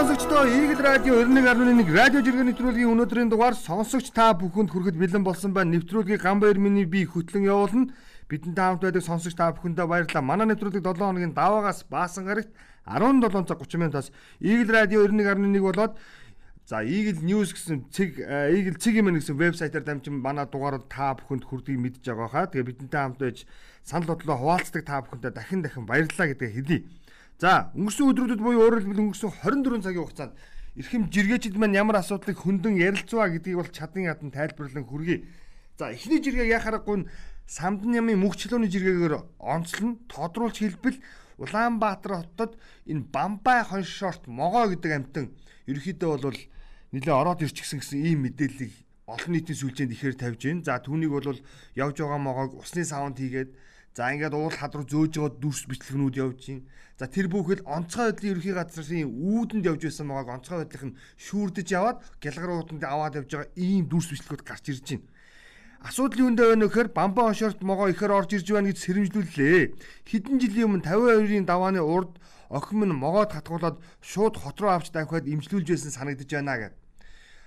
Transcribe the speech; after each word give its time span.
сонсогчдоо 0.00 0.46
Игэл 0.46 0.80
радио 0.80 1.14
91.1 1.20 1.92
радио 1.92 2.24
жиргэн 2.24 2.48
нэвтрүүлгийн 2.48 2.88
өнөөдрийн 2.88 3.28
дугаар 3.28 3.52
сонсогч 3.52 4.08
та 4.16 4.32
бүхэнд 4.32 4.72
хүрэхэд 4.72 4.96
бэлэн 4.96 5.20
болсон 5.20 5.52
байна. 5.52 5.76
Нэвтрүүлгийг 5.76 6.24
Гамбаяр 6.24 6.56
миний 6.56 6.88
би 6.88 7.04
хөтлөн 7.04 7.44
явуулна. 7.44 7.92
Бидэнтэй 8.24 8.64
хамт 8.64 8.80
байдаг 8.80 9.04
сонсогч 9.04 9.36
та 9.36 9.52
бүхэндээ 9.52 9.84
баярлалаа. 9.84 10.24
Манай 10.24 10.48
нэвтрүүлэг 10.56 10.80
7 10.80 11.04
хоногийн 11.04 11.36
даваагаас 11.36 11.84
баасан 11.84 12.24
гарагт 12.24 12.48
17 12.88 13.44
цаг 13.44 13.60
30 13.60 13.76
минутаас 13.76 14.08
Игэл 14.40 14.72
радио 14.72 15.04
91.1 15.04 15.60
болоод 15.60 16.00
За 16.64 16.80
Eagle 16.80 17.20
News 17.20 17.52
гэсэн 17.52 17.92
цэг 17.92 18.24
Eagle 18.24 18.80
цэг 18.80 18.94
юм 18.96 19.12
гэсэн 19.12 19.36
вебсайтаар 19.36 19.84
дамжин 19.84 20.16
манай 20.16 20.48
дугаарууд 20.48 20.88
та 20.88 21.12
бүхэнд 21.12 21.44
хүрдгийг 21.44 21.76
мэдж 21.76 22.08
байгаа 22.08 22.30
хаа. 22.30 22.48
Тэгээ 22.48 22.68
бидэнтэй 22.72 23.00
хамт 23.04 23.18
байж 23.20 23.44
санал 23.84 24.16
бодлоо 24.16 24.38
хуваалцдаг 24.38 24.86
та 24.86 25.04
бүхэндээ 25.04 25.34
дахин 25.34 25.60
дахин 25.60 25.84
баярлалаа 25.84 26.30
гэдгээ 26.30 26.54
хэлье. 26.56 26.88
За 27.40 27.72
өнгөрсөн 27.72 28.12
өдрүүдэд 28.12 28.40
буюу 28.44 28.68
өөрөөр 28.68 28.84
хэлбэл 28.84 29.00
өнгөрсөн 29.00 29.32
24 29.40 29.80
цагийн 29.80 30.04
хугацаанд 30.04 30.36
эрхэм 30.76 31.08
жиргээчд 31.08 31.56
маань 31.56 31.72
ямар 31.72 31.96
асуудлыг 32.04 32.36
хөндлөн 32.36 32.76
ярилцваа 32.76 33.32
гэдгийг 33.32 33.56
бол 33.56 33.72
чадан 33.72 34.04
ядан 34.12 34.28
тайлбарлан 34.28 34.84
хүргэе. 34.84 35.24
За 35.80 35.88
эхний 35.88 36.20
жиргээ 36.20 36.52
яхаарахгүй 36.52 37.08
самдан 37.48 37.96
ямын 37.96 38.20
мөгчлөөний 38.20 38.68
жиргээгээр 38.68 39.40
онцлон 39.40 40.04
тодруулж 40.12 40.60
хэлбэл 40.60 41.00
Улаанбаатар 41.40 42.20
хотод 42.20 42.60
энэ 42.84 43.08
Бамбай 43.08 43.64
хоншорт 43.64 44.28
могоо 44.28 44.68
гэдэг 44.76 44.92
амтан 44.92 45.32
ерөөхдөө 45.64 46.20
бол 46.20 46.36
нэлээ 46.92 47.16
ороод 47.16 47.40
ирчихсэн 47.40 47.80
гэсэн 47.80 48.04
ийм 48.04 48.28
мэдээллийг 48.28 48.84
олон 49.08 49.32
нийтийн 49.32 49.56
сүлжээнд 49.56 49.96
ихээр 49.96 50.16
тавьж 50.20 50.44
байна. 50.44 50.66
За 50.68 50.76
түүнийг 50.84 51.16
бол 51.16 51.40
явж 51.72 51.96
байгаа 51.96 52.20
могоог 52.20 52.60
усны 52.60 52.84
савнд 52.84 53.16
хийгээд 53.16 53.56
За 53.94 54.14
ингээд 54.14 54.34
уул 54.38 54.54
хад 54.54 54.74
руу 54.78 54.86
зөөж 54.86 55.18
яваад 55.18 55.42
дүрс 55.42 55.66
бичлэгнүүд 55.66 56.14
явж 56.14 56.38
гин. 56.46 56.62
За 56.94 57.10
тэр 57.10 57.26
бүхэл 57.26 57.66
онцгой 57.66 58.14
байдлын 58.14 58.32
ерхий 58.38 58.54
газрын 58.54 59.10
үүдэнд 59.10 59.66
явж 59.66 59.82
байсан 59.82 60.06
байгааг 60.06 60.34
онцгой 60.38 60.58
байдлын 60.62 60.94
шүүрдэж 61.18 61.68
яваад 61.74 61.98
гялгарууданд 62.22 62.86
аваад 62.86 63.18
явж 63.18 63.30
байгаа 63.34 63.50
ийм 63.58 63.90
дүрс 63.90 64.14
бичлэгүүд 64.14 64.46
гарч 64.46 64.64
ирж 64.70 64.86
байна. 64.94 65.10
Асуудал 65.80 66.22
юунд 66.28 66.38
байна 66.38 66.64
вэ 66.64 66.70
гэхээр 66.70 66.88
бамбан 66.94 67.32
хошорт 67.34 67.60
могоо 67.66 67.88
ихэр 67.90 68.12
орж 68.12 68.30
ирж 68.36 68.46
байна 68.52 68.68
гэж 68.68 68.78
сэрэмжлүүллээ. 68.78 69.62
Хэдэн 70.06 70.36
жилийн 70.38 70.68
өмнө 70.68 70.84
52-ын 70.84 71.48
давааны 71.48 71.80
урд 71.80 72.20
охин 72.52 72.84
минь 72.84 72.92
могоод 72.94 73.32
хатгуулаад 73.32 73.80
шууд 74.04 74.36
хот 74.36 74.60
руу 74.60 74.70
авч 74.76 74.92
давхиад 74.92 75.24
имжлүүлж 75.24 75.66
байсан 75.72 75.90
санагдаж 75.90 76.28
байна 76.28 76.54
гэд. 76.60 76.74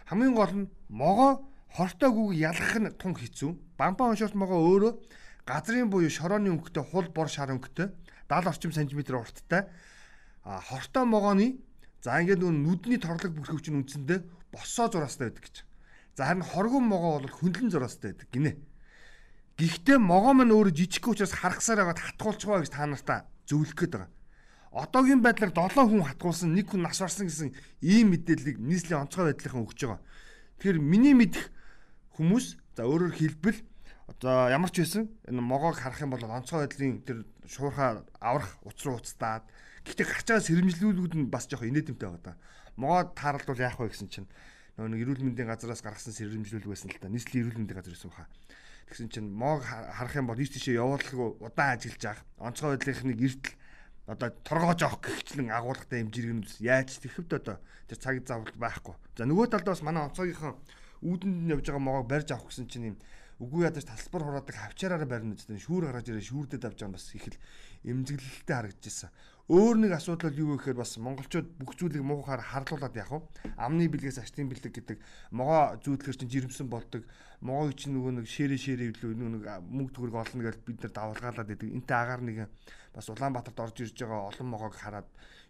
Хамгийн 0.10 0.34
гол 0.34 0.54
нь 0.66 0.72
могоо 0.90 1.46
хортой 1.78 2.10
гүг 2.10 2.34
ялгах 2.34 2.76
нь 2.82 2.90
тун 2.98 3.14
хэцүү. 3.14 3.54
Бамбан 3.78 4.18
хошорт 4.18 4.34
могоо 4.34 4.60
өөрөө 4.66 4.94
газрын 5.46 5.90
буюу 5.92 6.10
шорооны 6.10 6.52
өнгөтэй 6.56 6.84
хул 6.84 7.08
бор 7.12 7.28
шар 7.28 7.52
өнгөтэй 7.52 7.92
70 8.30 8.48
орчим 8.48 8.72
сантиметр 8.72 9.20
урттай 9.20 9.68
хортой 10.44 11.06
могооны 11.06 11.60
за 12.04 12.20
ингээд 12.20 12.44
нүүн 12.44 12.64
нүдний 12.64 13.00
торлог 13.00 13.32
бүрхөвч 13.32 13.72
нь 13.72 13.80
үндсэндээ 13.84 14.20
босоо 14.52 14.88
зураастай 14.92 15.32
байдаг 15.32 15.44
гэж. 15.44 15.56
За 16.16 16.28
харин 16.28 16.44
хоргон 16.44 16.84
могоо 16.88 17.20
бол 17.20 17.32
хөндлөн 17.32 17.72
зураастай 17.72 18.12
байдаг 18.12 18.28
гинэ. 18.32 18.60
Гэхдээ 19.60 19.98
могоо 20.00 20.34
маань 20.36 20.52
өөрөө 20.52 20.76
жижиг 20.76 21.08
учраас 21.08 21.32
харгасаар 21.32 21.80
байгаад 21.84 22.04
хатгуулчихваа 22.04 22.60
гэж 22.64 22.72
та 22.76 22.88
нартаа 22.88 23.20
зөвлөх 23.48 23.76
гээд 23.76 23.94
байгаа. 23.96 24.12
Одоогийн 24.74 25.22
байдлаар 25.22 25.54
7 25.54 25.86
хүн 25.86 26.04
хатгуулсан, 26.04 26.50
нэг 26.52 26.74
хүн 26.74 26.82
нас 26.82 26.98
барсан 26.98 27.30
гэсэн 27.30 27.54
ийм 27.86 28.12
мэдээллийг 28.12 28.58
нийслэлийн 28.58 29.06
онцгой 29.06 29.30
байдлынхан 29.30 29.64
өгч 29.64 29.80
байгаа. 29.86 30.02
Тэгэхээр 30.58 30.80
миний 30.82 31.14
мэдэх 31.14 31.54
хүмүүс 32.18 32.58
за 32.74 32.82
өөрөөр 32.90 33.14
хэлбэл 33.14 33.60
одоо 34.20 34.50
ямар 34.50 34.70
ч 34.70 34.84
байсан 34.84 35.10
энэ 35.26 35.42
могоог 35.42 35.78
харах 35.78 36.02
юм 36.02 36.14
бол 36.14 36.24
онцгой 36.24 36.68
байдлын 36.68 37.02
тэр 37.02 37.26
шуурхаа 37.48 38.06
аврах 38.22 38.58
уцруу 38.64 39.02
уцтаад 39.02 39.44
гэхдээ 39.84 40.08
гарч 40.08 40.28
байгаа 40.30 40.48
сэрэмжлүүлүүд 40.48 41.14
нь 41.18 41.32
бас 41.34 41.50
жоох 41.50 41.68
инээдэмтэй 41.68 42.08
байгаа 42.08 42.24
да. 42.24 42.40
Могоо 42.80 43.12
тааралдвал 43.12 43.60
яах 43.60 43.80
вэ 43.80 43.92
гэсэн 43.92 44.08
чинь 44.08 44.28
нөгөө 44.78 44.90
нэг 44.90 45.02
эрүүл 45.04 45.26
мэндийн 45.28 45.50
газраас 45.52 45.84
гаргасан 45.84 46.16
сэрэмжлүүл 46.16 46.72
байсан 46.72 46.90
л 46.90 46.98
та. 46.98 47.12
Нийслэлийн 47.12 47.44
эрүүл 47.46 47.60
мэндийн 47.62 47.78
газар 47.78 47.94
байсан 47.94 48.10
баха. 48.10 48.32
Тэгсэн 48.88 49.10
чинь 49.12 49.30
моог 49.30 49.62
харах 49.68 50.16
юм 50.16 50.28
бол 50.32 50.40
ийш 50.40 50.56
тийшээ 50.56 50.82
явуулалгүй 50.82 51.30
удаан 51.44 51.78
ажиллаж 51.78 52.04
авах 52.04 52.22
онцгой 52.40 52.70
байдлынхныг 52.74 53.20
эртэл 53.22 53.56
одоо 54.08 54.30
торгоож 54.44 54.82
авах 54.84 55.02
гихчлэн 55.04 55.52
агуулгатай 55.52 56.04
хэмжиргэнүүд 56.04 56.60
яаж 56.60 56.90
тэрхэвд 57.00 57.32
одоо 57.40 57.58
тэр 57.88 57.98
цаг 58.02 58.16
завл 58.28 58.52
байхгүй. 58.60 58.96
За 59.16 59.24
нөгөө 59.24 59.48
талд 59.48 59.68
бас 59.70 59.82
манай 59.86 60.04
онцгойгийнхан 60.10 60.58
үүдэнд 61.08 61.52
явж 61.54 61.66
байгаа 61.72 61.84
могоог 61.84 62.08
барьж 62.12 62.30
авах 62.36 62.52
гэсэн 62.52 62.68
чинь 62.68 62.88
юм 62.92 62.98
үгүй 63.44 63.68
ядаж 63.68 63.84
талбар 63.84 64.24
хураадаг 64.24 64.56
хавчаараараа 64.56 65.10
барина 65.12 65.36
гэдэг 65.36 65.60
шүүр 65.60 65.84
гаргаж 65.92 66.08
ирээ 66.08 66.30
шүүрдэд 66.32 66.64
авч 66.64 66.80
байгаа 66.80 66.96
бас 66.96 67.08
их 67.12 67.28
л 67.28 67.38
эмзэглэлтэй 67.84 68.56
харагдаж 68.56 68.86
ирсэн. 68.88 69.12
Өөр 69.52 69.76
нэг 69.76 69.92
асуудал 69.92 70.32
бол 70.32 70.40
юу 70.40 70.50
вэ 70.56 70.72
гэхээр 70.72 70.80
бас 70.80 70.96
монголчууд 71.04 71.60
бүх 71.60 71.76
зүйлийг 71.76 72.00
муухаар 72.00 72.40
харлуулад 72.40 72.96
яах 72.96 73.12
вэ? 73.12 73.20
Амны 73.60 73.92
бэлгээс 73.92 74.24
ачтын 74.24 74.48
бэлэг 74.48 74.72
гэдэг 74.72 75.04
могоо 75.36 75.76
зүүдлэхэр 75.84 76.16
чинь 76.16 76.32
жирэмсэн 76.32 76.72
болдог. 76.72 77.04
Могоог 77.44 77.76
чинь 77.76 77.92
нөгөө 77.92 78.24
нэг 78.24 78.28
ширээ 78.32 78.56
ширээ 78.56 78.96
илүү 78.96 79.12
нэг 79.20 79.44
мөнгө 79.68 80.00
төгрөг 80.00 80.16
олно 80.16 80.48
гэж 80.48 80.64
бид 80.64 80.80
нар 80.88 80.96
давалгаалаад 80.96 81.48
байдаг. 81.52 81.76
Энтэй 81.76 81.92
агаар 82.00 82.22
нэг 82.24 82.38
бас 82.96 83.12
Улаанбаатарт 83.12 83.60
орж 83.60 83.84
ирж 83.84 84.00
байгаа 84.00 84.32
олон 84.32 84.48
могоог 84.48 84.76
хараад 84.80 85.08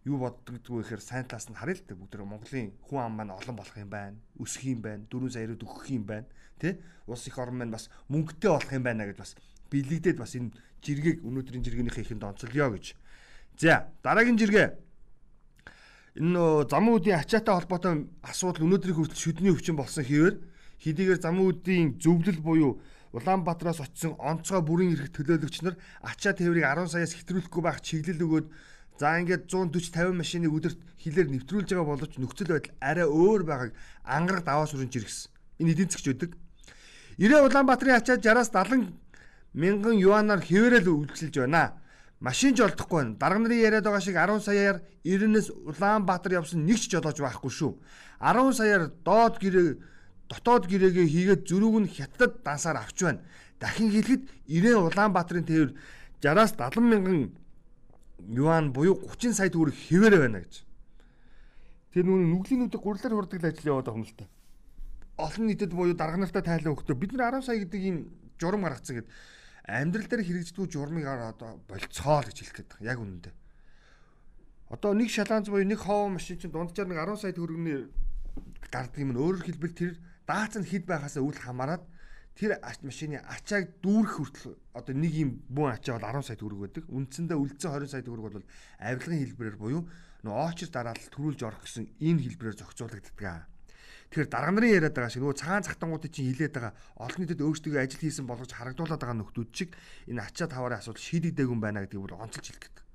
юу 0.09 0.17
боддогдгүй 0.25 0.81
гэхээр 0.81 1.03
сайн 1.05 1.29
талаас 1.29 1.53
нь 1.53 1.59
харъя 1.61 1.77
л 1.77 1.85
дээ 1.85 1.93
бүгд 2.01 2.17
Монголын 2.25 2.73
хүн 2.89 2.97
ам 2.97 3.13
маань 3.13 3.37
олон 3.37 3.55
болох 3.61 3.77
юм 3.77 3.93
байна. 3.93 4.17
Өсөх 4.41 4.73
юм 4.73 4.81
байна. 4.81 5.05
4 5.05 5.29
сая 5.29 5.45
руу 5.45 5.61
өгөх 5.61 5.93
юм 5.93 6.09
байна. 6.09 6.25
Тэ? 6.57 6.81
Улс 7.05 7.29
их 7.29 7.37
орн 7.37 7.61
маань 7.61 7.69
бас 7.69 7.93
мөнгөтэй 8.09 8.49
болох 8.49 8.73
юм 8.73 8.81
байна 8.89 9.05
гэж 9.05 9.21
бас 9.21 9.37
бэлэгдээд 9.69 10.17
бас 10.17 10.33
энэ 10.33 10.49
жиргэг 10.81 11.21
өнөөдрийн 11.21 11.61
жиргэнийхээ 11.61 12.09
ихэнд 12.09 12.25
онцолё 12.25 12.73
гэж. 12.73 12.97
За, 13.57 13.89
дараагийн 14.03 14.37
жиргээ 14.37 14.67
энэ 16.17 16.31
нөө 16.33 16.69
замун 16.69 16.97
үдийн 16.97 17.19
ачаатай 17.19 17.53
холбоотой 17.55 18.09
асуудал 18.21 18.65
өнөөдрийн 18.65 18.97
хүртэл 18.97 19.23
шүдний 19.23 19.53
өвчин 19.53 19.77
болсон 19.77 20.05
хэвээр 20.05 20.35
хэдийгээр 20.83 21.19
замун 21.21 21.53
үдийн 21.53 21.97
зөвлөл 21.97 22.41
буюу 22.41 22.81
Улаанбаатараас 23.13 23.77
очисон 23.77 24.17
онцгой 24.17 24.61
бүрийн 24.65 24.97
эрх 24.97 25.13
төлөөлөгч 25.13 25.61
нар 25.61 25.77
ачаа 26.01 26.33
тээврийг 26.33 26.65
10 26.65 26.89
саяас 26.89 27.13
хэтрүүлэхгүй 27.13 27.61
байх 27.61 27.77
чиглэл 27.85 28.25
өгөөд 28.25 28.47
За 28.97 29.17
ингээд 29.17 29.49
140 29.49 29.89
50 29.89 30.13
машины 30.13 30.47
өдөрт 30.53 30.77
хилээр 31.01 31.29
нэвтрүүлж 31.33 31.69
байгаа 31.73 31.89
боловч 31.97 32.13
нөхцөл 32.21 32.53
байдал 32.53 32.77
арай 32.77 33.07
өөр 33.09 33.41
байгааг 33.41 33.71
ангараг 34.05 34.45
даваа 34.45 34.69
сүрэн 34.69 34.93
жиргсэн. 34.93 35.33
Энэ 35.57 35.73
эдийн 35.73 35.89
засгч 35.89 36.13
өдөг. 36.13 36.37
90 37.17 37.41
Улаанбаатарын 37.41 37.97
ачаад 37.97 38.21
60-аас 38.21 38.53
70 38.53 38.93
мянган 39.57 39.97
юанаар 39.97 40.45
хэвээрэл 40.45 40.93
үйлчлж 40.93 41.41
байна. 41.41 41.73
Машин 42.23 42.55
ч 42.55 42.63
олдохгүй 42.63 43.03
байна. 43.03 43.19
Дарга 43.19 43.39
нарын 43.43 43.59
яриад 43.59 43.83
байгаа 43.83 43.99
шиг 43.99 44.15
10 44.15 44.39
саяар 44.39 44.79
90-ээс 45.03 45.47
Улаанбаатар 45.67 46.39
явсан 46.39 46.63
нэг 46.63 46.79
ч 46.79 46.87
жолоож 46.95 47.19
байхгүй 47.19 47.51
шүү. 47.51 47.75
10 48.23 48.55
саяар 48.55 48.87
доод 49.03 49.43
гэрээ 49.43 49.75
дотоод 50.31 50.63
гэрээгээ 50.71 51.03
хийгээд 51.03 51.41
зөрүүг 51.43 51.75
нь 51.83 51.91
хятад 51.91 52.39
дансаар 52.39 52.79
авч 52.79 53.03
байна. 53.03 53.19
Дахин 53.59 53.91
хэлэхэд 53.91 54.23
90 54.47 54.87
Улаанбаатарын 54.87 55.43
тээвэр 55.43 55.71
60-аас 56.23 56.55
70 56.55 56.79
мянган 56.87 57.19
юан 58.31 58.71
буюу 58.71 59.03
30 59.03 59.35
сая 59.35 59.51
төгрөг 59.51 59.75
хэвээрээ 59.75 60.21
байна 60.23 60.39
гэж. 60.47 60.63
Тэр 61.91 62.07
нүг 62.07 62.23
нүглийнүүдийг 62.23 62.79
гурлаар 62.79 63.19
хурдаг 63.19 63.43
ажил 63.43 63.67
яваад 63.75 63.91
байгаа 63.91 63.99
юм 63.99 64.07
л 64.07 64.15
та. 64.15 64.31
Олон 65.19 65.45
нийтэд 65.51 65.75
буюу 65.75 65.91
дарга 65.91 66.23
нартай 66.23 66.39
тайлан 66.39 66.71
өгөхдөө 66.71 66.95
бид 66.95 67.11
нар 67.19 67.35
10 67.35 67.51
сая 67.51 67.59
гэдэг 67.59 67.81
ийм 67.83 67.97
журам 68.39 68.63
гаргацсан 68.63 69.03
гэд 69.03 69.07
амьдрал 69.63 70.07
дээр 70.07 70.23
хэрэгждэг 70.27 70.67
журмыг 70.67 71.07
одоо 71.07 71.59
болцоо 71.67 72.19
л 72.19 72.27
гэж 72.27 72.37
хэлэх 72.39 72.55
гээд 72.59 72.69
байгаа. 72.75 72.91
Яг 72.91 72.99
үнэндээ. 72.99 73.33
Одоо 74.73 74.91
нэг 74.97 75.09
шалаанц 75.13 75.47
буюу 75.47 75.63
нэг 75.63 75.79
хоо 75.79 76.11
машин 76.11 76.39
чинь 76.39 76.51
дунджаар 76.51 76.89
нэг 76.89 76.99
10 76.99 77.21
сая 77.21 77.31
төгрөгийн 77.31 77.87
гардаг 78.67 78.99
юм. 78.99 79.15
Өөрөөр 79.15 79.45
хэлбэл 79.47 79.75
тэр 79.77 79.93
даац 80.27 80.59
нь 80.59 80.67
хэд 80.67 80.83
байхаас 80.89 81.15
үл 81.21 81.37
хамааран 81.37 81.79
тэр 82.35 82.57
машины 82.81 83.21
ачааг 83.21 83.79
дүүрэх 83.79 84.17
хүртэл 84.17 84.57
одоо 84.73 84.93
нэг 84.97 85.13
юм 85.13 85.29
бүүн 85.47 85.77
ачаа 85.77 86.01
бол 86.01 86.09
10 86.19 86.27
сая 86.27 86.37
төгрөг 86.41 86.59
байдаг. 86.65 86.83
Үндсэндээ 86.89 87.37
үлдсэн 87.37 87.71
20 87.71 87.93
сая 87.93 88.03
төгрөг 88.03 88.25
бол 88.25 88.43
авилгын 88.81 89.21
хэлбэрээр 89.21 89.57
буюу 89.61 89.81
нөө 90.25 90.35
очир 90.49 90.69
дараалал 90.73 91.09
төрүүлж 91.13 91.41
орох 91.45 91.61
гэсэн 91.69 91.85
энэ 92.01 92.23
хэлбэрээр 92.25 92.57
зохицуулагддаг. 92.57 93.52
Тэгэхээр 94.13 94.29
дарга 94.29 94.51
нарын 94.53 94.77
яриад 94.77 94.93
байгаа 94.93 95.09
шиг 95.09 95.25
нөгөө 95.25 95.41
цагаан 95.41 95.65
цагтангуудыг 95.65 96.13
чинь 96.13 96.29
хилээд 96.29 96.53
байгаа 96.53 96.73
олон 97.01 97.19
нийтэд 97.25 97.41
өөрсдөө 97.41 97.81
ажил 97.81 98.05
хийсэн 98.05 98.29
болгож 98.29 98.53
харагдуулаад 98.53 99.01
байгаа 99.01 99.17
нөхдүүд 99.17 99.49
чиг 99.49 99.73
энэ 100.05 100.21
ачаа 100.21 100.45
таварын 100.53 100.77
асуудал 100.77 101.01
шийдэгдээгүй 101.01 101.49
юм 101.57 101.61
байна 101.65 101.81
гэдгийг 101.81 102.13
бол 102.13 102.21
онцолж 102.21 102.45
хэлэх 102.45 102.61
гэдэг. 102.61 102.85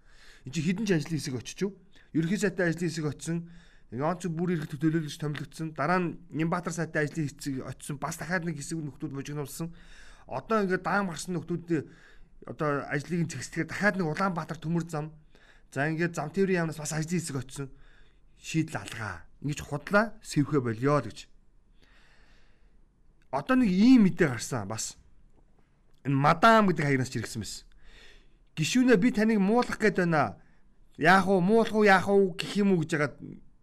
Энд 0.47 0.55
чинь 0.55 0.67
хідэн 0.71 0.87
ч 0.87 0.91
ажлын 0.95 1.19
хэсэг 1.19 1.35
очиж. 1.35 1.61
Ерөнхий 2.15 2.39
сайтай 2.39 2.71
ажлын 2.71 2.87
хэсэг 2.87 3.07
очисон 3.11 3.39
Яон 3.91 4.21
ч 4.21 4.29
бүр 4.29 4.53
ирэх 4.53 4.69
төлөөлөж 4.69 5.17
томилогдсон. 5.17 5.73
Дараа 5.73 5.99
нь 5.99 6.21
Нямбатар 6.29 6.77
сайтай 6.77 7.09
ажлын 7.09 7.25
хэсэг 7.25 7.65
очисон. 7.65 7.97
Бас 7.97 8.21
дахиад 8.21 8.45
нэг 8.45 8.61
хэсэг 8.61 8.79
нөхдүүд 8.85 9.17
божигнуулсан. 9.17 9.73
Одоо 10.29 10.61
ингээд 10.69 10.85
даам 10.85 11.09
гарсан 11.09 11.41
нөхдүүд 11.41 11.89
одоо 12.53 12.85
ажлыг 12.85 13.27
зэгсдэхээр 13.33 13.67
дахиад 13.67 13.97
нэг 13.97 14.13
Улаанбаатар 14.13 14.61
төмөр 14.61 14.85
зам. 14.93 15.17
За 15.73 15.89
ингээд 15.89 16.21
зам 16.21 16.29
тээврийн 16.29 16.69
яамнаас 16.69 16.77
бас 16.77 16.93
ажлын 16.93 17.17
хэсэг 17.17 17.37
очисон. 17.41 17.73
Шийдэл 18.37 18.77
алгаа. 18.77 19.28
Ингэж 19.43 19.61
худлаа 19.63 20.15
сэвхэ 20.23 20.59
болёо 20.61 20.99
л 21.03 21.09
гэж. 21.11 21.29
Одоо 23.31 23.57
нэг 23.57 23.71
ийм 23.71 24.09
мэдээ 24.09 24.35
гарсан 24.35 24.67
бас. 24.69 24.99
Энэ 26.03 26.17
мадам 26.17 26.67
гэдэг 26.67 26.85
хаягнаас 26.85 27.13
чиргсэн 27.13 27.43
байсан. 27.45 27.67
Гишүүнээ 28.57 28.99
би 28.99 29.13
таныг 29.13 29.39
муулах 29.39 29.79
гээд 29.79 30.03
байна. 30.03 30.41
Яах 30.97 31.29
вэ? 31.29 31.39
Муулах 31.39 31.75
уу 31.77 31.85
яах 31.87 32.09
вэ 32.09 32.35
гэх 32.35 32.57
юм 32.59 32.73
уу 32.75 32.83
гэж 32.83 32.91
яагаад 32.97 33.17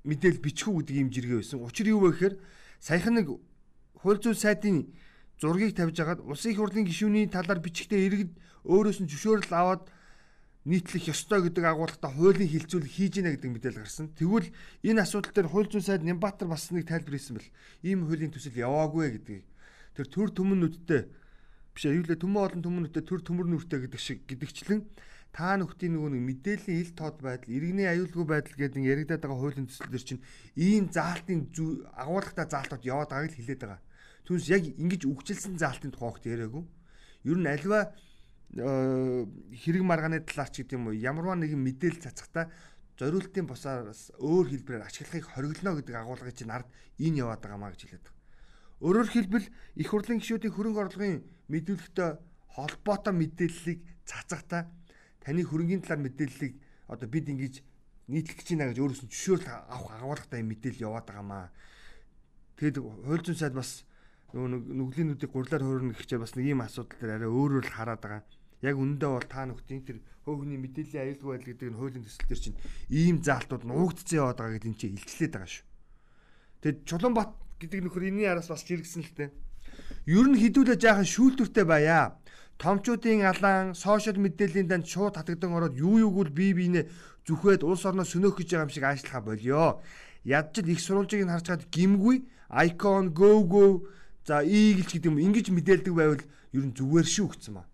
мэдээл 0.06 0.39
бичхүү 0.39 0.86
гэдэг 0.86 0.95
юм 0.95 1.10
жиргээ 1.10 1.39
байсан. 1.42 1.60
Учир 1.60 1.89
юу 1.89 2.00
вэ 2.06 2.13
гэхээр 2.13 2.36
саяхан 2.80 3.19
нэг 3.19 3.28
хууль 4.00 4.21
зүйн 4.21 4.38
сайдын 4.38 4.94
зургийг 5.42 5.75
тавьж 5.75 6.00
агаад 6.00 6.21
улсын 6.21 6.54
их 6.54 6.62
хурлын 6.62 6.86
гишүүний 6.86 7.28
талаар 7.28 7.60
бичгтээ 7.60 8.06
иргэд 8.07 8.31
өөрөөс 8.63 9.01
нь 9.04 9.10
зөвшөөрөл 9.10 9.51
аваад 9.51 9.89
нийтлэх 10.66 11.14
ёстой 11.14 11.46
гэдэг 11.46 11.62
агуулгатай 11.62 12.10
хуулийн 12.10 12.50
хилцүүлэг 12.50 12.90
хийж 12.90 13.14
гинэ 13.22 13.38
гэдэг 13.38 13.52
мэдээлэл 13.54 13.82
гарсан. 13.86 14.10
Тэгвэл 14.18 14.50
энэ 14.82 15.06
асуудал 15.06 15.34
дээр 15.34 15.50
хууль 15.54 15.70
зүйн 15.70 15.86
сайд 15.86 16.02
Нямбатар 16.02 16.50
бас 16.50 16.74
нэг 16.74 16.90
тайлбар 16.90 17.14
хийсэн 17.14 17.38
бэл 17.38 17.50
ийм 17.86 18.10
хуулийн 18.10 18.34
төсөл 18.34 18.58
яваагүй 18.58 19.14
гэдгийг. 19.22 19.46
Тэр 19.94 20.08
төр 20.10 20.30
төмөннүүдтэй 20.34 21.02
биш 21.78 21.86
юу 21.86 22.02
лээ 22.02 22.18
төмөн 22.18 22.42
олон 22.50 22.62
төмөннүүдтэй 22.66 23.04
төр 23.06 23.22
төмөр 23.22 23.46
нүртэй 23.46 23.80
гэдэг 23.86 24.02
шиг 24.02 24.26
гэдэгчлэн 24.26 24.82
та 25.36 25.60
нөхдийн 25.60 26.00
нөгөө 26.00 26.12
нэг 26.16 26.24
мэдээллийн 26.32 26.80
ил 26.80 26.92
тод 26.96 27.20
байдал, 27.20 27.52
иргэний 27.52 27.92
аюулгүй 27.92 28.24
байдал 28.24 28.56
гэдэг 28.56 28.80
нь 28.80 28.88
яригадаад 28.88 29.22
байгаа 29.28 29.40
хуулийн 29.44 29.68
төсөл 29.68 29.92
төр 29.92 30.04
чинь 30.08 30.24
ийм 30.56 30.88
заалтын 30.88 31.52
агуулгатай 31.92 32.48
заалтууд 32.48 32.88
яваад 32.88 33.12
байгааг 33.12 33.36
л 33.36 33.40
хэлээд 33.44 33.62
байгаа. 33.68 33.84
Түүнээс 34.24 34.48
яг 34.56 34.64
ингэж 34.80 35.02
үгчилсэн 35.12 35.60
заалтын 35.60 35.92
тухайг 35.92 36.24
яриаггүй. 36.24 36.64
Ер 37.28 37.36
нь 37.36 37.52
альва 37.52 37.92
хэрэг 38.53 39.83
маргааны 39.83 40.21
талаар 40.21 40.50
ч 40.53 40.62
гэдэм 40.63 40.92
үү 40.92 41.01
ямарваа 41.01 41.36
нэгэн 41.39 41.59
мэдээлэл 41.59 42.06
цацгата 42.06 42.51
зориултын 42.95 43.47
бусаас 43.50 44.15
өөр 44.21 44.47
хэлбэрээр 44.53 44.88
ашиглахыг 44.88 45.25
хориглоно 45.27 45.81
гэдэг 45.81 45.95
агуулгыг 45.95 46.36
чинь 46.36 46.53
ард 46.53 46.69
энэ 47.01 47.25
яваад 47.25 47.42
байгаа 47.44 47.59
маа 47.59 47.71
гэж 47.75 47.81
хэлээд 47.83 48.06
байгаа. 48.07 48.24
Өөрөөр 48.86 49.09
хэлбэл 49.12 49.45
их 49.51 49.88
хурлын 49.92 50.19
гишүүдийн 50.24 50.56
хөрөнгө 50.56 50.81
орлогын 50.83 51.24
мэдүүлэгтэй 51.51 52.09
холбоотой 52.56 53.13
мэдээллийг 53.15 53.80
цацгата 54.07 54.71
таны 55.19 55.44
хөрөнгийн 55.44 55.83
талаар 55.83 56.07
мэдээллийг 56.07 56.53
одоо 56.88 57.07
бид 57.12 57.27
ингэж 57.27 57.56
нийтлэх 58.07 58.38
гэж 58.39 58.47
байна 58.56 58.71
гэж 58.71 58.80
өөрөөс 58.80 59.01
нь 59.03 59.12
зөвшөөрөл 59.12 59.50
авах 59.74 59.92
агуулгатай 60.00 60.42
мэдээлэл 60.45 60.86
яваад 60.88 61.06
байгаа 61.09 61.25
маа. 61.25 61.47
Тэгэд 62.56 62.80
хууль 62.80 63.25
зүйн 63.25 63.39
сайд 63.39 63.56
бас 63.57 63.83
нөгөө 64.33 64.50
нүглийнүүдийг 64.80 65.31
гурлаар 65.31 65.63
хуурна 65.63 65.94
гэхчээр 65.94 66.24
бас 66.24 66.33
нэг 66.33 66.45
ийм 66.50 66.63
асуудал 66.66 66.98
дээр 66.98 67.16
арай 67.19 67.30
өөрөөр 67.30 67.66
л 67.69 67.75
хараад 67.75 68.01
байгаа 68.01 68.24
яг 68.66 68.75
үнэндээ 68.80 69.12
бол 69.12 69.27
та 69.30 69.45
нөхдийн 69.45 69.83
тэр 69.86 69.98
хөөгний 70.25 70.57
мэдээллийн 70.57 71.04
аюулгүй 71.06 71.30
байдал 71.30 71.50
гэдэг 71.54 71.69
нь 71.69 71.77
хуулийн 71.77 72.04
төсөл 72.06 72.30
төр 72.30 72.39
чинь 72.42 72.57
ийм 72.89 73.18
заалтууд 73.22 73.63
нуугдцсан 73.68 74.18
яваад 74.18 74.39
байгаа 74.42 74.56
гэдэг 74.57 74.72
нь 74.74 74.80
чи 74.80 74.88
илчлээд 74.89 75.33
байгаа 75.38 75.51
шүү. 75.54 75.66
Тэгэд 76.66 76.77
Чулуунбат 76.89 77.31
гэдэг 77.62 77.80
нөхөр 77.86 78.04
энэний 78.10 78.30
араас 78.31 78.50
бас 78.50 78.66
жиргсэн 78.66 79.04
л 79.06 79.13
тээ. 79.13 79.30
Ер 80.10 80.25
нь 80.25 80.39
хідүүлээ 80.39 80.78
жаахан 80.81 81.06
шүүлтүртэй 81.06 81.66
байя. 81.68 82.18
Томчуудын 82.57 83.28
алаан, 83.28 83.75
сошиал 83.75 84.18
мэдээллийн 84.18 84.71
данд 84.71 84.88
шууд 84.88 85.19
татагдан 85.19 85.51
ороод 85.54 85.75
юу 85.75 86.00
юуг 86.00 86.31
л 86.31 86.31
бие 86.31 86.56
биенээ 86.56 86.88
зүхвээд 87.28 87.68
улс 87.68 87.83
орноо 87.83 88.07
сөнөөх 88.07 88.39
гэж 88.39 88.56
байгаа 88.56 88.66
юм 88.66 88.71
шиг 88.71 88.86
ажиллахаа 88.88 89.21
болио. 89.28 89.83
Ядчил 90.24 90.71
их 90.71 90.80
сурвалжийг 90.80 91.28
нь 91.28 91.33
харж 91.36 91.45
чад 91.51 91.68
гимгүй, 91.68 92.24
icon, 92.48 93.12
go 93.12 93.44
go 93.44 93.83
за 94.25 94.42
ийгэлч 94.42 94.89
гэдэг 94.98 95.10
юм 95.13 95.22
ингэж 95.22 95.54
мэдээлдэг 95.54 95.94
байвал 95.94 96.24
ер 96.25 96.63
нь 96.66 96.74
зүгээр 96.74 97.06
шүү 97.06 97.27
гэсэн 97.30 97.54
маа. 97.62 97.69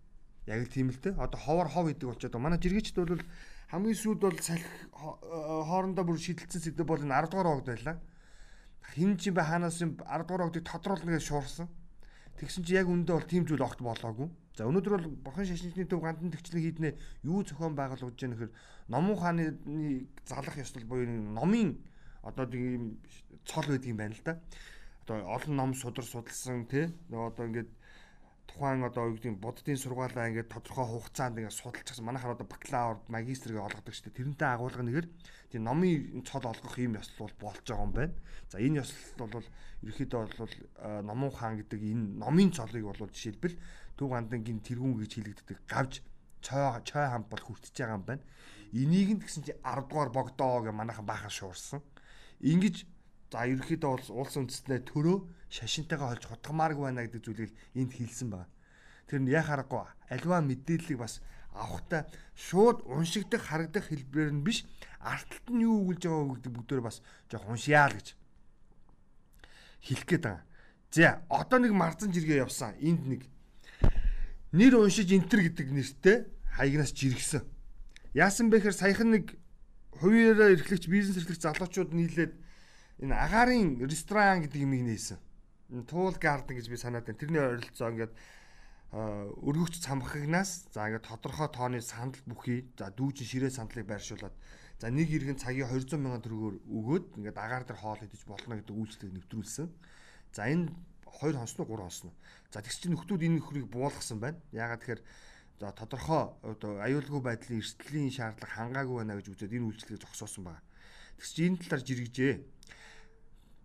Яг 0.45 0.68
л 0.68 0.74
тийм 0.74 0.92
л 0.92 1.00
дээ. 1.00 1.15
Одоо 1.15 1.39
ховор 1.39 1.68
хов 1.71 1.88
гэдэг 1.88 2.07
болчиход 2.12 2.36
манай 2.44 2.59
жиргэчд 2.59 3.00
бол 3.00 3.24
хамгийн 3.71 3.95
сүүлд 3.95 4.19
бол 4.19 4.36
салхи 4.36 4.68
хоорондоо 4.92 6.03
бүр 6.03 6.19
шидэлцэн 6.19 6.59
сэдв 6.59 6.83
бол 6.83 7.00
энэ 7.00 7.15
10 7.24 7.31
дугаар 7.31 7.56
огд 7.56 7.71
байлаа. 7.71 7.95
Хин 8.92 9.15
ч 9.15 9.31
юм 9.31 9.39
бэ 9.39 9.48
хаанаас 9.48 9.80
юм 9.80 9.95
10 9.95 10.27
дугаар 10.27 10.51
огдыг 10.51 10.68
тодруулна 10.68 11.15
гэж 11.15 11.24
шуурсан. 11.24 11.71
Тэгсэн 12.36 12.68
чи 12.68 12.75
яг 12.75 12.92
үндэ 12.92 13.15
бол 13.15 13.24
тийм 13.24 13.47
зүйл 13.47 13.63
огт 13.63 13.80
болоогүй. 13.80 14.27
За 14.59 14.68
өнөөдөр 14.68 14.94
бол 15.00 15.07
бурхан 15.24 15.47
шашинчны 15.47 15.88
төв 15.88 16.04
гандан 16.04 16.36
төгчлэн 16.36 16.59
хийднэ 16.59 16.89
юу 17.24 17.47
зохион 17.47 17.80
байгуулж 17.80 18.19
яах 18.19 18.36
нөхөр 18.36 18.51
номон 18.92 19.15
хааны 19.15 19.56
залах 20.27 20.59
ёслол 20.59 20.83
буюу 20.83 21.07
номын 21.07 21.80
одоо 22.19 22.44
тийм 22.51 23.00
цол 23.47 23.71
байдаг 23.71 23.88
юм 23.88 23.97
байна 23.97 24.15
л 24.19 24.24
да. 24.27 24.42
Одоо 25.03 25.18
олон 25.36 25.56
ном 25.56 25.71
судар 25.74 26.06
судалсан 26.06 26.65
тий. 26.68 26.94
Одоо 27.09 27.45
ингээд 27.45 27.69
тухайн 28.48 28.83
одоо 28.83 29.09
юу 29.09 29.15
гэдэг 29.15 29.39
буддын 29.39 29.77
сургаалаа 29.77 30.30
ингээд 30.30 30.51
тодорхой 30.51 30.86
хугацаанд 30.86 31.39
ингээд 31.39 31.56
судалчихсан. 31.56 32.06
Манайхаар 32.06 32.36
одоо 32.36 32.48
бакалавр, 32.48 33.00
магистрыг 33.07 33.57
олгодог 33.57 33.94
шүү 33.94 34.12
дээ. 34.12 34.18
Тэрнтэй 34.19 34.50
агуулга 34.50 34.83
нэгээр 34.83 35.07
тийм 35.51 35.63
номын 35.63 36.24
цол 36.27 36.45
олгох 36.45 36.75
юм 36.77 37.00
ёслол 37.00 37.33
болж 37.39 37.63
байгаа 37.63 37.86
юм 37.86 37.94
байна. 37.95 38.13
За 38.51 38.59
энэ 38.59 38.83
ёслол 38.83 39.30
бол 39.31 39.48
ерөөхдөө 39.81 40.21
бол 40.38 40.56
номон 41.01 41.31
хаан 41.31 41.57
гэдэг 41.63 41.80
энэ 41.80 42.06
номын 42.19 42.51
цолыг 42.51 42.83
бол 42.83 43.09
жишээлбэл 43.09 43.56
Төв 44.01 44.09
гандангийн 44.18 44.65
тэргүүн 44.65 44.97
гэж 44.97 45.12
хэлэгддэг 45.13 45.57
гавж 45.69 46.01
цой 46.42 46.81
цой 46.89 47.06
хам 47.06 47.21
бол 47.30 47.38
хүртэж 47.38 47.75
байгаа 47.77 47.97
юм 48.01 48.06
байна. 48.09 48.24
Энийг 48.74 49.09
нь 49.13 49.21
тэгсэн 49.21 49.45
чи 49.45 49.54
10 49.62 49.86
дугаар 49.86 50.09
богдоо 50.09 50.65
гэж 50.65 50.74
манайхан 50.74 51.06
баахан 51.06 51.30
шуурсан. 51.30 51.86
Ингиж 52.42 52.89
за 53.31 53.48
ерөөхдөө 53.48 53.89
бол 53.95 54.07
улс 54.22 54.36
үндэстнээ 54.36 54.83
төрөө 54.92 55.18
шашинтайгаа 55.48 56.12
холж 56.12 56.24
хутгамааргүй 56.28 56.83
байна 56.83 57.07
гэдэг 57.07 57.24
зүйлийг 57.24 57.51
энд 57.80 57.92
хэлсэн 57.95 58.28
байна. 58.28 58.51
Тэр 59.07 59.24
нь 59.24 59.31
яа 59.31 59.44
харахгүй 59.48 59.88
альва 60.12 60.44
мэдээллийг 60.44 61.00
бас 61.00 61.24
авахтай 61.56 62.04
шууд 62.36 62.83
уншигдах 62.88 63.48
харагдах 63.48 63.88
хэлбэрээр 63.88 64.36
нь 64.36 64.44
биш 64.44 64.68
арталт 65.00 65.48
нь 65.48 65.63
юу 65.63 65.83
өгүүлж 65.83 66.04
байгаа 66.07 66.36
гэдэг 66.36 66.51
бүгдөө 66.56 66.83
бас 66.83 67.00
жоох 67.31 67.48
уншиа 67.48 67.88
л 67.88 67.95
гэж 67.95 68.07
хэлэх 69.81 70.07
гээд 70.07 70.24
байгаа. 70.28 70.44
За 70.92 71.24
одоо 71.31 71.60
нэг 71.60 71.72
марзан 71.72 72.12
жиргээ 72.12 72.44
явсан. 72.44 72.75
Энд 72.80 73.04
нэг 73.07 73.22
нэр 74.51 74.75
уншиж 74.75 75.12
энтер 75.12 75.48
гэдэг 75.48 75.68
нэртэй 75.72 76.18
хаягнаас 76.56 76.92
жиргсэн. 76.92 77.44
Яасан 78.12 78.51
бэ 78.51 78.60
гэхээр 78.60 78.75
саяхан 78.75 79.10
нэг 79.16 79.39
хуваараа 79.95 80.51
эрхлэгч 80.51 80.88
бизнес 80.92 81.18
эрхлэгч 81.19 81.42
залуучууд 81.48 81.95
нийлээд 81.95 82.36
энэ 83.01 83.15
агаарын 83.18 83.81
ресторан 83.86 84.45
гэдэг 84.45 84.62
юмыг 84.62 84.86
нээсэн 84.86 85.19
туул 85.88 86.15
гарден 86.19 86.59
гэж 86.59 86.68
би 86.68 86.77
санаад 86.77 87.07
байна. 87.07 87.19
Тэрний 87.19 87.39
ойролцоо 87.39 87.89
ингээд 87.95 88.13
өргөгч 88.92 89.80
цамхагнаас 89.88 90.68
за 90.75 90.92
ингээд 90.92 91.07
тодорхой 91.07 91.48
тооны 91.48 91.80
сандал 91.80 92.19
бүхий 92.27 92.68
за 92.75 92.92
дүүжин 92.92 93.27
ширээ 93.27 93.51
сандлыг 93.56 93.88
байршуулад 93.88 94.36
за 94.83 94.92
нэг 94.92 95.07
иргэн 95.07 95.39
цагийн 95.39 95.71
200 95.71 95.95
сая 95.95 96.19
төгрөгөөр 96.19 96.56
өгөөд 96.68 97.06
ингээд 97.23 97.37
агаар 97.40 97.64
дээр 97.64 97.80
хоол 97.80 98.04
идэж 98.04 98.21
болно 98.28 98.59
гэдэг 98.59 98.76
үйлчлэгийг 98.76 99.16
нэвтрүүлсэн. 99.16 99.68
За 100.35 100.52
энэ 100.52 100.76
хоёр 101.07 101.40
хонсноо 101.40 101.66
гурван 101.66 101.87
хонсноо. 101.87 102.11
За 102.52 102.59
тэгс 102.59 102.83
чинь 102.83 102.92
нөхдүүд 102.92 103.23
энэ 103.23 103.40
нөхрийг 103.40 103.71
буулгасан 103.71 104.19
байна. 104.19 104.44
Яагаад 104.52 104.83
тэгэхээр 104.83 105.02
за 105.64 105.71
тодорхой 105.71 106.35
аюулгүй 106.83 107.21
байдлын 107.23 107.64
эрсдлийн 107.64 108.11
шаардлага 108.11 108.52
хангаагүй 108.59 108.97
байна 108.99 109.16
гэж 109.16 109.28
үзээд 109.31 109.56
энэ 109.56 109.68
үйлчлэгийг 109.71 110.04
зогсоосон 110.04 110.44
байна. 110.52 110.64
Тэгс 111.16 111.31
чинь 111.31 111.56
энэ 111.56 111.61
талаар 111.64 111.83
жиргэжээ. 111.85 112.33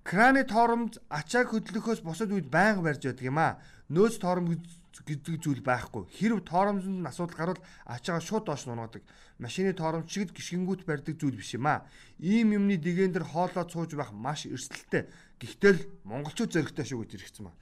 Краны 0.06 0.44
торомж 0.46 1.02
ачааг 1.10 1.50
хөдлөхөөс 1.50 2.06
бусад 2.06 2.30
үед 2.30 2.46
байнга 2.46 2.78
барьж 2.78 3.02
байдаг 3.10 3.26
юм 3.26 3.42
а. 3.42 3.58
Нөөц 3.90 4.22
торомж 4.22 4.62
гэдэг 5.02 5.42
зүйл 5.42 5.66
байхгүй. 5.66 6.06
Хэрв 6.06 6.46
торомжинд 6.46 7.02
нь 7.02 7.10
асуудал 7.10 7.34
гарвал 7.34 7.62
ачаагаа 7.90 8.22
шууд 8.22 8.46
доош 8.46 8.70
нунагадаг. 8.70 9.02
Машины 9.42 9.74
торомж 9.74 10.06
чигд 10.06 10.30
гიშгэнгүүт 10.30 10.86
барьдаг 10.86 11.18
зүйл 11.18 11.34
биш 11.34 11.58
юм 11.58 11.66
а. 11.66 11.82
Ийм 12.22 12.54
юмны 12.54 12.78
дэгэн 12.78 13.18
дээр 13.18 13.26
хоолоо 13.26 13.66
цууж 13.66 13.98
байх 13.98 14.14
маш 14.14 14.46
эрсдэлтэй. 14.46 15.10
Гэхдээ 15.42 15.72
л 15.74 15.82
монголчууд 16.06 16.54
зөрөгтэй 16.54 16.86
шүү 16.86 17.02
гэж 17.02 17.10
иргэцэн 17.18 17.50
ба. 17.50 17.52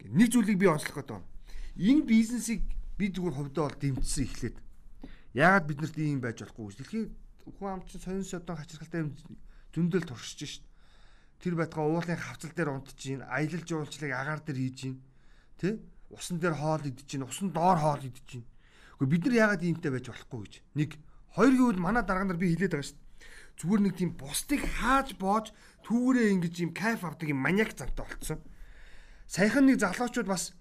Нэг 0.00 0.32
зүйлийг 0.32 0.56
би 0.56 0.64
онцлох 0.64 0.96
гэдэг. 0.96 1.20
Энэ 1.76 2.08
бизнесийг 2.08 2.64
би 2.96 3.12
зүгээр 3.12 3.36
хувьдаа 3.36 3.68
бол 3.68 3.76
дэмжсэн 3.76 4.24
эхлээд. 4.24 4.56
Яагаад 5.36 5.68
биднэрт 5.68 5.96
ийм 6.00 6.24
байж 6.24 6.40
болохгүй 6.40 6.72
гэж. 6.72 6.76
Дэлхийн 6.80 7.06
хүн 7.60 7.68
амчин 7.68 8.00
сонин 8.00 8.24
содон 8.24 8.56
хачирхалтай 8.56 9.04
юм 9.04 9.12
зөндөл 9.76 10.08
туршиж 10.08 10.40
шít 10.48 10.69
тэр 11.40 11.54
байтгаа 11.56 11.88
уулын 11.88 12.20
хавцал 12.20 12.52
дээр 12.52 12.70
унтж 12.76 12.94
гин 13.00 13.24
аялал 13.24 13.64
жуулчлалыг 13.64 14.12
агаар 14.12 14.40
дээр 14.44 14.58
хийж 14.60 14.78
гин 14.84 14.96
тэ? 15.58 15.80
Усан 16.12 16.38
дээр 16.38 16.54
хоол 16.54 16.84
идэж 16.84 17.08
гин 17.08 17.24
усан 17.24 17.50
доор 17.50 17.80
хоол 17.80 18.04
идэж 18.04 18.26
гин 18.28 18.44
үгүй 19.00 19.08
бид 19.08 19.24
нар 19.26 19.56
яагаад 19.56 19.64
иймтэй 19.64 19.90
байж 19.90 20.06
болохгүй 20.12 20.40
гэж? 20.44 20.54
Нэг 20.76 20.90
хоёр 21.32 21.54
гэвэл 21.56 21.80
манай 21.80 22.04
дарга 22.04 22.28
нар 22.28 22.36
би 22.36 22.52
хэлээд 22.52 22.76
байгаа 22.76 22.88
шүү 22.88 22.98
зүгээр 23.60 23.80
нэг 23.84 23.94
тийм 23.96 24.10
бусдыг 24.16 24.60
хааж 24.80 25.16
боож 25.20 25.52
түүгээрээ 25.84 26.32
ингэж 26.32 26.54
юм 26.64 26.72
кайф 26.72 27.04
авдаг 27.04 27.28
юм 27.28 27.44
маниак 27.44 27.76
зантай 27.76 28.04
болцсон. 28.08 28.40
Саяхан 29.28 29.68
нэг 29.68 29.80
залуучууд 29.84 30.28
бас 30.28 30.56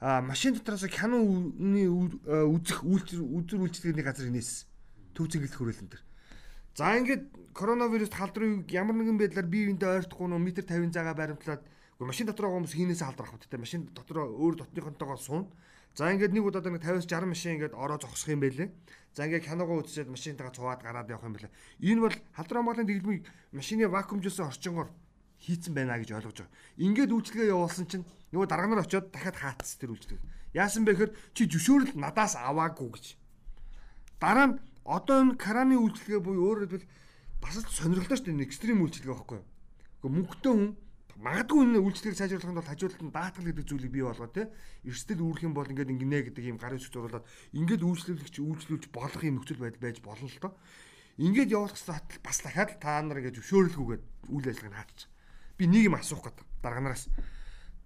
а 0.00 0.22
машин 0.24 0.56
дотроос 0.56 0.88
киноны 0.88 1.84
үзэх 1.84 2.86
үйлчил 2.86 3.20
үзэр 3.20 3.60
үйлчлэгийн 3.68 4.00
газар 4.00 4.32
нээсэн 4.32 4.64
төв 5.12 5.28
цэнгэлт 5.28 5.58
хөрөлөн 5.58 5.90
төр 5.92 6.02
За 6.78 6.94
ингээд 6.94 7.50
коронавирус 7.58 8.14
халдрыг 8.14 8.70
ямар 8.70 8.94
нэгэн 8.94 9.18
байдлаар 9.18 9.50
бие 9.50 9.66
биендээ 9.66 10.06
ойртохгүй 10.06 10.30
нөө 10.30 10.38
метр 10.38 10.62
50 10.62 10.94
цагаа 10.94 11.18
баримтлаад 11.18 11.66
машин 11.98 12.30
дотор 12.30 12.46
байгаа 12.46 12.62
хүмүүс 12.62 12.74
хийнээс 12.78 13.02
халдрах 13.02 13.34
хэрэгтэй. 13.34 13.58
Машин 13.58 13.90
дотор 13.90 14.30
өөр 14.30 14.62
дотныхонтойгоо 14.62 15.18
суун. 15.18 15.50
За 15.98 16.06
ингээд 16.14 16.38
нэг 16.38 16.46
удаад 16.46 16.70
нэг 16.70 16.78
50-60 16.78 17.34
машин 17.34 17.58
ингээд 17.58 17.74
ороо 17.74 17.98
зогсох 17.98 18.30
юм 18.30 18.46
байлээ. 18.46 18.70
За 19.10 19.26
ингээд 19.26 19.50
киногоо 19.50 19.82
үзээд 19.82 20.06
машинтайгаа 20.06 20.54
цуваад 20.54 20.86
гараад 20.86 21.10
явах 21.10 21.26
юм 21.26 21.34
байлээ. 21.34 21.50
Энэ 21.82 21.98
бол 21.98 22.14
халдрын 22.38 22.62
Монголын 22.62 22.86
дэглэмийг 22.86 23.26
машины 23.50 23.90
вакуумжуулсан 23.90 24.46
орчингоор 24.46 24.94
хийцэн 25.42 25.74
байна 25.74 25.98
гэж 25.98 26.14
ойлгож 26.14 26.46
байгаа. 26.46 26.54
Ингээд 26.78 27.10
үйлчлэгээ 27.10 27.50
явуулсан 27.58 27.90
чинь 27.90 28.06
нөгөө 28.30 28.46
дарга 28.46 28.70
нар 28.70 28.86
очиод 28.86 29.10
дахиад 29.10 29.34
хаацс 29.34 29.82
тэр 29.82 29.98
үйлчлэг. 29.98 30.22
Яасан 30.54 30.86
бэ 30.86 30.94
гэхээр 30.94 31.12
чи 31.34 31.50
зөвшөөрөл 31.50 31.98
надаас 31.98 32.38
аваагүй 32.38 32.86
гэж. 32.94 33.06
Дараа 34.22 34.46
нь 34.46 34.54
одоо 34.88 35.16
энэ 35.20 35.36
караны 35.36 35.76
үйлчлэгээ 35.76 36.24
буюу 36.24 36.48
өөрөөр 36.48 36.64
хэлбэл 36.64 36.88
бас 37.44 37.54
л 37.60 37.68
сонирхолтой 37.68 38.16
шүү 38.16 38.26
дээ 38.32 38.48
экстрим 38.48 38.80
үйлчлэг 38.80 39.12
байхгүй. 39.12 39.40
Гэхдээ 40.00 40.16
мөнгөтэй 40.16 40.52
хүн 40.56 40.66
магадгүй 41.18 41.60
энэ 41.66 41.82
үйлчлэгийг 41.84 42.16
сайжруулахын 42.16 42.56
тулд 42.56 42.70
хажуудалд 42.72 43.04
нь 43.04 43.12
даатгал 43.12 43.46
гэдэг 43.52 43.66
зүйлийг 43.68 43.92
бий 43.92 44.04
болгоо 44.06 44.30
те 44.32 44.48
эрсдэл 44.86 45.20
үүрэх 45.20 45.44
юм 45.44 45.52
бол 45.52 45.66
ингээд 45.68 45.92
ингэнэ 45.92 46.18
гэдэг 46.32 46.44
юм 46.46 46.58
гарын 46.62 46.78
үсэг 46.80 46.94
зуруулаад 46.94 47.26
ингээд 47.52 47.82
үйлчлүүлэгч 47.84 48.36
үйлчлүүлж 48.38 48.84
болох 48.94 49.22
юм 49.26 49.36
нөхцөл 49.42 49.60
байдал 49.60 49.82
байж 49.82 49.98
болно 49.98 50.30
л 50.30 50.38
доо. 50.40 50.52
Ингээд 51.18 51.50
явуулах 51.50 51.74
хэрэгтэй 51.74 52.22
бас 52.22 52.38
дахиад 52.38 52.70
та 52.78 53.02
нар 53.02 53.18
ингээд 53.18 53.38
зөвшөөрлгүйгээд 53.42 54.04
үйл 54.30 54.46
ажиллагааг 54.46 54.78
хаачиж. 54.78 55.00
Би 55.58 55.64
нэг 55.66 55.82
юм 55.90 55.98
асуух 55.98 56.22
гэдэг 56.22 56.46
дарга 56.62 56.80
нараас. 56.86 57.10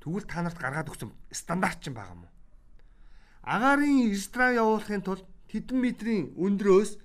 Тэгвэл 0.05 0.29
та 0.29 0.45
нарт 0.45 0.59
гаргаад 0.61 0.93
өгсөн 0.93 1.11
стандарт 1.33 1.81
ч 1.81 1.89
юм 1.89 1.97
байгаа 1.97 2.21
мó. 2.21 2.29
Агарын 3.49 4.13
ресторан 4.13 4.61
явуулахын 4.61 5.01
тулд 5.01 5.25
хэдэн 5.53 5.79
метрийн 5.79 6.25
өндрөөс 6.35 6.97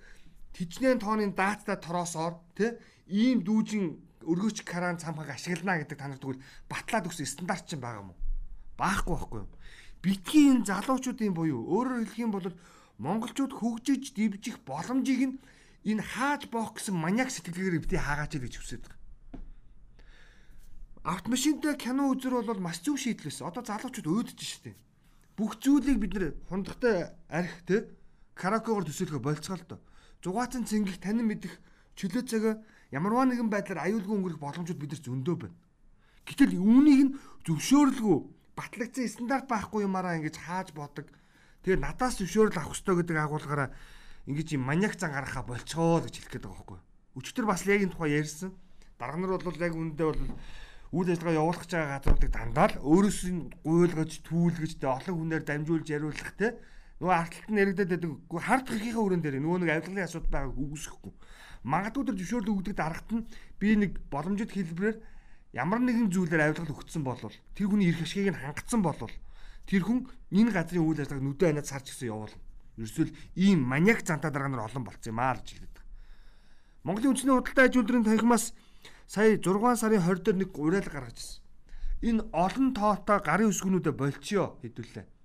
тижнeen 0.55 0.97
тооны 1.03 1.27
дааттай 1.35 1.77
тороосоор 1.77 2.39
тий 2.55 2.71
ийм 3.11 3.43
дүүжин 3.43 3.99
өргөч 4.23 4.63
кран 4.63 4.97
цамхаг 4.97 5.35
ашиглана 5.35 5.79
гэдэг 5.83 5.97
та 5.99 6.07
нар 6.07 6.19
тэгвэл 6.19 6.43
батлаад 6.71 7.07
өгсөн 7.11 7.27
стандарт 7.27 7.67
ч 7.67 7.75
юм 7.75 7.83
байгаа 7.83 8.03
мó. 8.07 8.15
Баахгүй 8.79 9.15
байхгүй 9.15 9.39
юу? 9.43 9.51
Битгий 10.01 10.45
энэ 10.51 10.67
залуучуудын 10.67 11.33
буюу 11.35 11.61
өөрөөр 11.67 12.07
хэлэх 12.07 12.23
юм 12.23 12.31
бол 12.31 12.47
монголчууд 12.99 13.53
хөгжиж 13.53 14.15
дивжих 14.15 14.59
боломжийг 14.63 15.21
нь 15.27 15.39
энэ 15.87 16.03
хааж 16.03 16.51
боох 16.51 16.75
гэсэн 16.75 16.95
маниак 16.95 17.31
сэтгэлгээр 17.31 17.83
бити 17.83 17.97
хаагаач 17.99 18.33
гэж 18.35 18.53
хүсэж 18.57 18.81
байгаа. 18.83 18.99
Автомашинтай 21.07 21.75
кино 21.79 22.11
үзэр 22.11 22.43
бол 22.43 22.59
маш 22.59 22.83
зөв 22.83 22.99
шийдэл 22.99 23.31
байсан. 23.31 23.47
Одоо 23.47 23.63
залуучууд 23.63 24.07
өөдөж 24.11 24.39
штеп. 24.43 24.75
Бүх 25.39 25.55
зүйлийг 25.63 25.97
бид 26.03 26.13
нэр 26.13 26.25
хундахтай 26.51 27.15
арх 27.31 27.55
те 27.63 27.87
караокеогоор 28.37 28.85
төсөөлөхө 28.85 29.21
болцгоо 29.21 29.57
л 29.57 29.65
доо. 29.67 29.79
Зугаацсан 30.23 30.63
цэнгих 30.69 31.01
танин 31.01 31.27
мэдих 31.27 31.57
чөлөө 31.97 32.23
цагаа 32.29 32.55
ямарваа 32.93 33.25
нэгэн 33.25 33.49
байдлаар 33.49 33.89
аюулгүй 33.89 34.15
өнгөрөх 34.15 34.39
боломжууд 34.39 34.79
бидэрч 34.79 35.03
зөндөө 35.09 35.35
байна. 35.41 35.57
Гэтэл 36.27 36.55
үүнийг 36.55 37.01
нь 37.03 37.15
зөвшөөрлгүй 37.47 38.17
батлагдсан 38.57 39.07
стандарт 39.07 39.47
байхгүй 39.47 39.85
юмараа 39.85 40.17
ингэж 40.19 40.35
хааж 40.37 40.71
бодог. 40.75 41.07
Тэгээ 41.63 41.81
надаас 41.81 42.17
зөвшөөрөл 42.19 42.57
авах 42.57 42.75
хэрэгтэй 42.75 42.95
гэдэг 43.01 43.17
агуулгаараа 43.17 43.69
ингэж 44.27 44.47
юм 44.55 44.63
маниак 44.67 44.99
зан 44.99 45.15
гаргахаа 45.15 45.45
болцгоо 45.47 46.03
гэж 46.03 46.13
хэлэх 46.19 46.31
гээд 46.35 46.45
байгаа 46.45 46.57
байхгүй. 46.57 46.79
Өчтөр 47.17 47.45
бас 47.47 47.61
яг 47.65 47.81
энэ 47.81 47.93
тухай 47.95 48.11
ярьсан. 48.19 48.51
Дарга 48.99 49.17
нар 49.17 49.39
бол 49.39 49.57
яг 49.61 49.73
үүндээ 49.73 50.07
бол 50.07 50.23
үйл 50.91 51.11
ажиллагаа 51.11 51.39
явуулах 51.39 51.61
гэж 51.63 51.71
байгаа 51.75 51.93
газруудыг 51.95 52.31
дандаа 52.31 52.67
л 52.71 52.75
өөрөөс 52.83 53.19
нь 53.31 53.41
гуйлгаж, 53.63 54.11
түүлгэж, 54.27 54.71
олон 54.83 55.15
хүнээр 55.15 55.43
дамжуулж 55.47 55.87
яриулах 55.87 56.31
те. 56.35 56.55
Нөгөө 56.97 57.13
арталт 57.13 57.49
нь 57.53 57.61
яригдаад 57.61 57.89
байдаг. 57.93 58.11
Хард 58.41 58.67
гихийнхаа 58.73 59.05
өрөн 59.05 59.21
дээр 59.21 59.37
нөгөө 59.37 59.59
нэг 59.61 59.69
авилгалын 59.69 60.07
асуудал 60.09 60.33
байгааг 60.33 60.57
үгүйсэхгүй. 60.57 61.13
Магадгүй 61.61 62.03
тэр 62.09 62.17
зөвшөөрлөг 62.17 62.55
өгдөг 62.57 62.75
дарагт 62.77 63.09
нь 63.13 63.27
би 63.61 63.67
нэг 63.77 63.91
боломжит 64.09 64.51
хэлбэрээр 64.53 64.97
ямар 65.53 65.79
нэгэн 65.81 66.09
зүйлээр 66.09 66.57
авилгал 66.57 66.73
өгсөн 66.73 67.03
болвол 67.05 67.35
тэр 67.53 67.67
хүний 67.69 67.93
эрх 67.93 68.01
ашгийг 68.01 68.33
нь 68.33 68.41
хангацсан 68.41 68.81
болвол 68.81 69.13
тэр 69.69 69.83
хүн 69.85 70.09
энэ 70.33 70.51
газрын 70.57 70.85
үйл 70.85 71.01
ажиллагааг 71.01 71.25
нүдэн 71.25 71.47
ханаад 71.53 71.69
сарч 71.69 71.85
гисэн 71.93 72.09
явуулна. 72.09 72.41
Ерөөсөл 72.81 73.11
ийм 73.37 73.59
маниак 73.61 74.01
зантаа 74.01 74.31
дарга 74.33 74.49
нар 74.49 74.65
олон 74.65 74.85
болцсон 74.85 75.13
юм 75.13 75.19
аа 75.21 75.37
гэж 75.37 75.47
хэлдэг. 75.53 75.85
Монголын 76.85 77.11
үндэсний 77.13 77.35
худалдаа 77.35 77.65
аж 77.67 77.73
үйлдвэрийн 77.77 78.05
танхимаас 78.05 78.45
сая 79.05 79.37
6 79.37 79.81
сарын 79.81 80.01
20 80.01 80.23
дээр 80.23 80.37
нэг 80.41 80.51
уриал 80.57 80.89
гаргаж 80.89 81.17
ирсэн. 81.17 81.41
Энэ 82.05 82.25
олон 82.31 82.67
тоотой 82.77 83.19
гарын 83.21 83.49
үсгнүүдэ 83.49 83.91
болчихё 83.91 84.61
хэдүүлээ. 84.61 85.16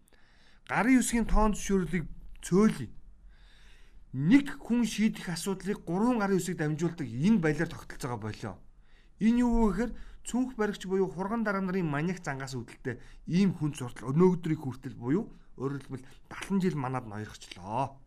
Гарын 0.72 1.04
үсгийн 1.04 1.28
тоон 1.28 1.52
зөвшөөрлийг 1.52 2.08
цөөлье. 2.40 2.88
Нэг 4.16 4.56
хүн 4.56 4.88
шийдэх 4.88 5.28
асуудлыг 5.36 5.84
3 5.84 6.16
гарын 6.16 6.40
үсгийг 6.40 6.56
дамжуулдаг 6.64 7.04
энэ 7.04 7.44
баялаар 7.44 7.68
тогтолцоо 7.68 8.16
байгаа 8.16 8.24
болоо. 8.24 8.54
Энэ 9.20 9.44
юу 9.44 9.68
вэ 9.68 9.68
гэхээр 9.68 9.92
цүнх 10.24 10.56
баригч 10.56 10.88
буюу 10.88 11.12
хурган 11.12 11.44
дарга 11.44 11.60
нарын 11.60 11.92
маниак 11.92 12.24
зангаас 12.24 12.56
үүдэлтэй 12.56 12.96
ийм 13.28 13.52
хүн 13.52 13.76
суртал 13.76 14.16
өнөөдрийг 14.16 14.64
хүртэл 14.64 14.96
буюу 14.96 15.28
Өөрөөр 15.60 15.84
хэлбэл 15.84 16.06
70 16.32 16.64
жил 16.64 16.76
манад 16.80 17.04
ноёрхчлоо. 17.04 18.00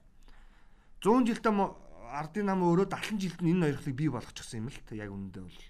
100 1.05 1.29
жилдээ 1.29 1.53
ардын 2.09 2.49
нам 2.49 2.65
өөрөө 2.65 2.89
70 2.89 3.21
жилд 3.21 3.39
нь 3.45 3.53
энэ 3.53 3.61
ноёрхлыг 3.69 3.93
бий 3.93 4.09
болгочихсон 4.09 4.65
юм 4.65 4.67
л 4.73 4.79
та 4.81 4.97
яг 4.97 5.13
үнэндээ 5.13 5.43
бол. 5.45 5.61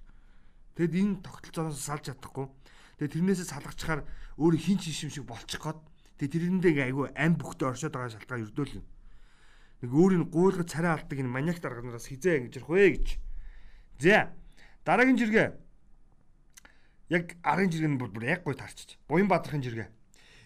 Тэгэд 0.80 0.94
энэ 0.96 1.20
тогтолцооноос 1.20 1.84
салж 1.84 2.04
чадахгүй. 2.08 2.48
Тэгээ 2.96 3.12
тэрнээсээ 3.12 3.48
салгачаар 3.52 4.02
өөрөө 4.40 4.60
хин 4.64 4.80
ч 4.80 4.96
шим 4.96 5.12
шиг 5.12 5.28
болчих 5.28 5.60
гээд 5.60 5.80
тэгээ 6.20 6.32
тэрэндээ 6.32 6.74
айгүй 6.88 7.08
ам 7.16 7.34
бүхтээ 7.36 7.68
оршоод 7.72 7.94
байгаа 7.96 8.14
шалтгаан 8.16 8.46
өрдөөл 8.48 8.78
юм. 8.80 8.86
Нэг 9.84 9.92
өөрийн 9.92 10.26
гуйлгаж 10.32 10.68
царай 10.72 10.96
алдаг 10.96 11.18
энэ 11.20 11.30
маниак 11.30 11.60
дарганараас 11.60 12.08
хизээ 12.08 12.48
ингэж 12.48 12.54
ярих 12.64 12.70
вэ 12.72 12.84
гэж. 12.96 13.08
За 14.00 14.32
дараагийн 14.88 15.20
жиргээ 15.20 15.48
яг 17.12 17.26
арын 17.44 17.70
жиргээ 17.70 17.92
нь 17.92 18.00
бүр 18.00 18.12
яг 18.24 18.44
гой 18.48 18.56
тарчиж. 18.56 18.98
Буян 19.08 19.28
баатрахын 19.28 19.62
жиргээ. 19.62 19.90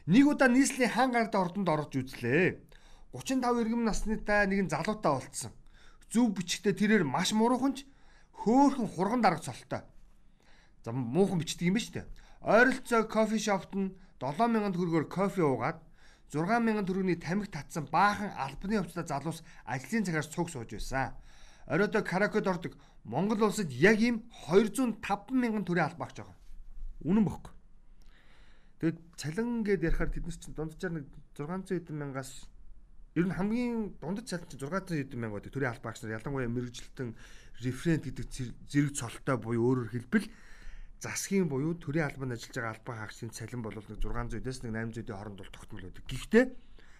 Нэг 0.09 0.25
удаа 0.25 0.49
нийслэлийн 0.49 0.89
хаан 0.89 1.11
гард 1.13 1.35
ордонд 1.37 1.69
орж 1.69 1.93
үзлээ. 2.01 2.57
35 3.13 3.61
иргэм 3.61 3.85
наснытай 3.85 4.49
нэгэн 4.49 4.69
залуутай 4.73 5.11
болцсон. 5.13 5.53
Зүв 6.09 6.33
бичгтээ 6.33 6.73
тэрээр 6.73 7.05
маш 7.05 7.33
мууханч 7.33 7.85
хөөхөн 8.33 8.89
хурган 8.89 9.21
дарга 9.21 9.45
цолтой. 9.45 9.85
За 10.83 10.91
муухан 10.91 11.39
бичдэг 11.39 11.69
юм 11.69 11.77
ба 11.77 11.81
штэ. 11.81 12.05
Ойролцоо 12.41 13.03
кофе 13.05 13.37
шопт 13.37 13.73
нь 13.75 13.93
7000 14.19 14.75
төгрөгөөр 14.75 15.07
кофе 15.07 15.43
уугаад 15.43 15.79
6000 16.31 16.85
төгрөгийн 16.85 17.19
тамхи 17.19 17.49
татсан 17.49 17.87
баахан 17.89 18.31
албаны 18.35 18.83
хувцас 18.83 19.07
залуус 19.09 19.39
ажлын 19.65 20.05
цагаар 20.05 20.27
цуг 20.27 20.49
сууж 20.51 20.69
байсан. 20.75 21.15
Оройдоо 21.65 22.03
каракод 22.03 22.47
ордог 22.47 22.73
Монгол 23.03 23.47
улсад 23.47 23.71
яг 23.71 23.97
ийм 23.99 24.29
205 24.51 25.31
мянган 25.31 25.65
төрлийн 25.65 25.89
албаагч 25.89 26.17
байгаа. 26.19 26.37
Үнэн 27.01 27.25
бохоо. 27.25 27.53
Тэгээд 28.79 28.99
цалин 29.17 29.63
гэдээ 29.63 29.87
ярихаар 29.89 30.11
тэднес 30.11 30.37
чинь 30.37 30.55
дунджаар 30.55 30.93
нэг 30.99 31.05
600 31.33 31.79
хэдэн 31.79 31.97
мянгаас 31.97 32.47
ер 33.15 33.25
нь 33.25 33.33
хамгийн 33.33 33.97
дундад 33.97 34.27
цалин 34.27 34.47
чинь 34.51 34.59
600 34.59 34.99
хэдэн 34.99 35.19
мянга 35.19 35.39
байдаг 35.39 35.53
төрийн 35.55 35.73
албаагч 35.73 35.99
нар 36.03 36.15
ялангуяа 36.19 36.51
мэрэгжилтэн 36.51 37.09
референт 37.63 38.03
гэдэг 38.05 38.25
зэрэг 38.69 38.93
цолтой 38.93 39.37
буюу 39.39 39.63
өөрөөр 39.67 39.89
хэлбэл 39.95 40.27
засгийн 40.99 41.47
буюу 41.47 41.73
төрийн 41.79 42.11
албанд 42.11 42.35
ажиллаж 42.35 42.55
байгаа 42.55 42.73
албан 42.75 42.97
хаагчдын 42.99 43.31
цалин 43.31 43.61
бол 43.63 43.75
нэг 43.75 43.99
600-ээс 44.03 44.59
нэг 44.67 44.71
800-ийн 44.75 45.15
хооронд 45.15 45.39
бол 45.39 45.55
тогтмол 45.55 45.83
байдаг. 45.87 46.03
Гэхдээ 46.11 46.45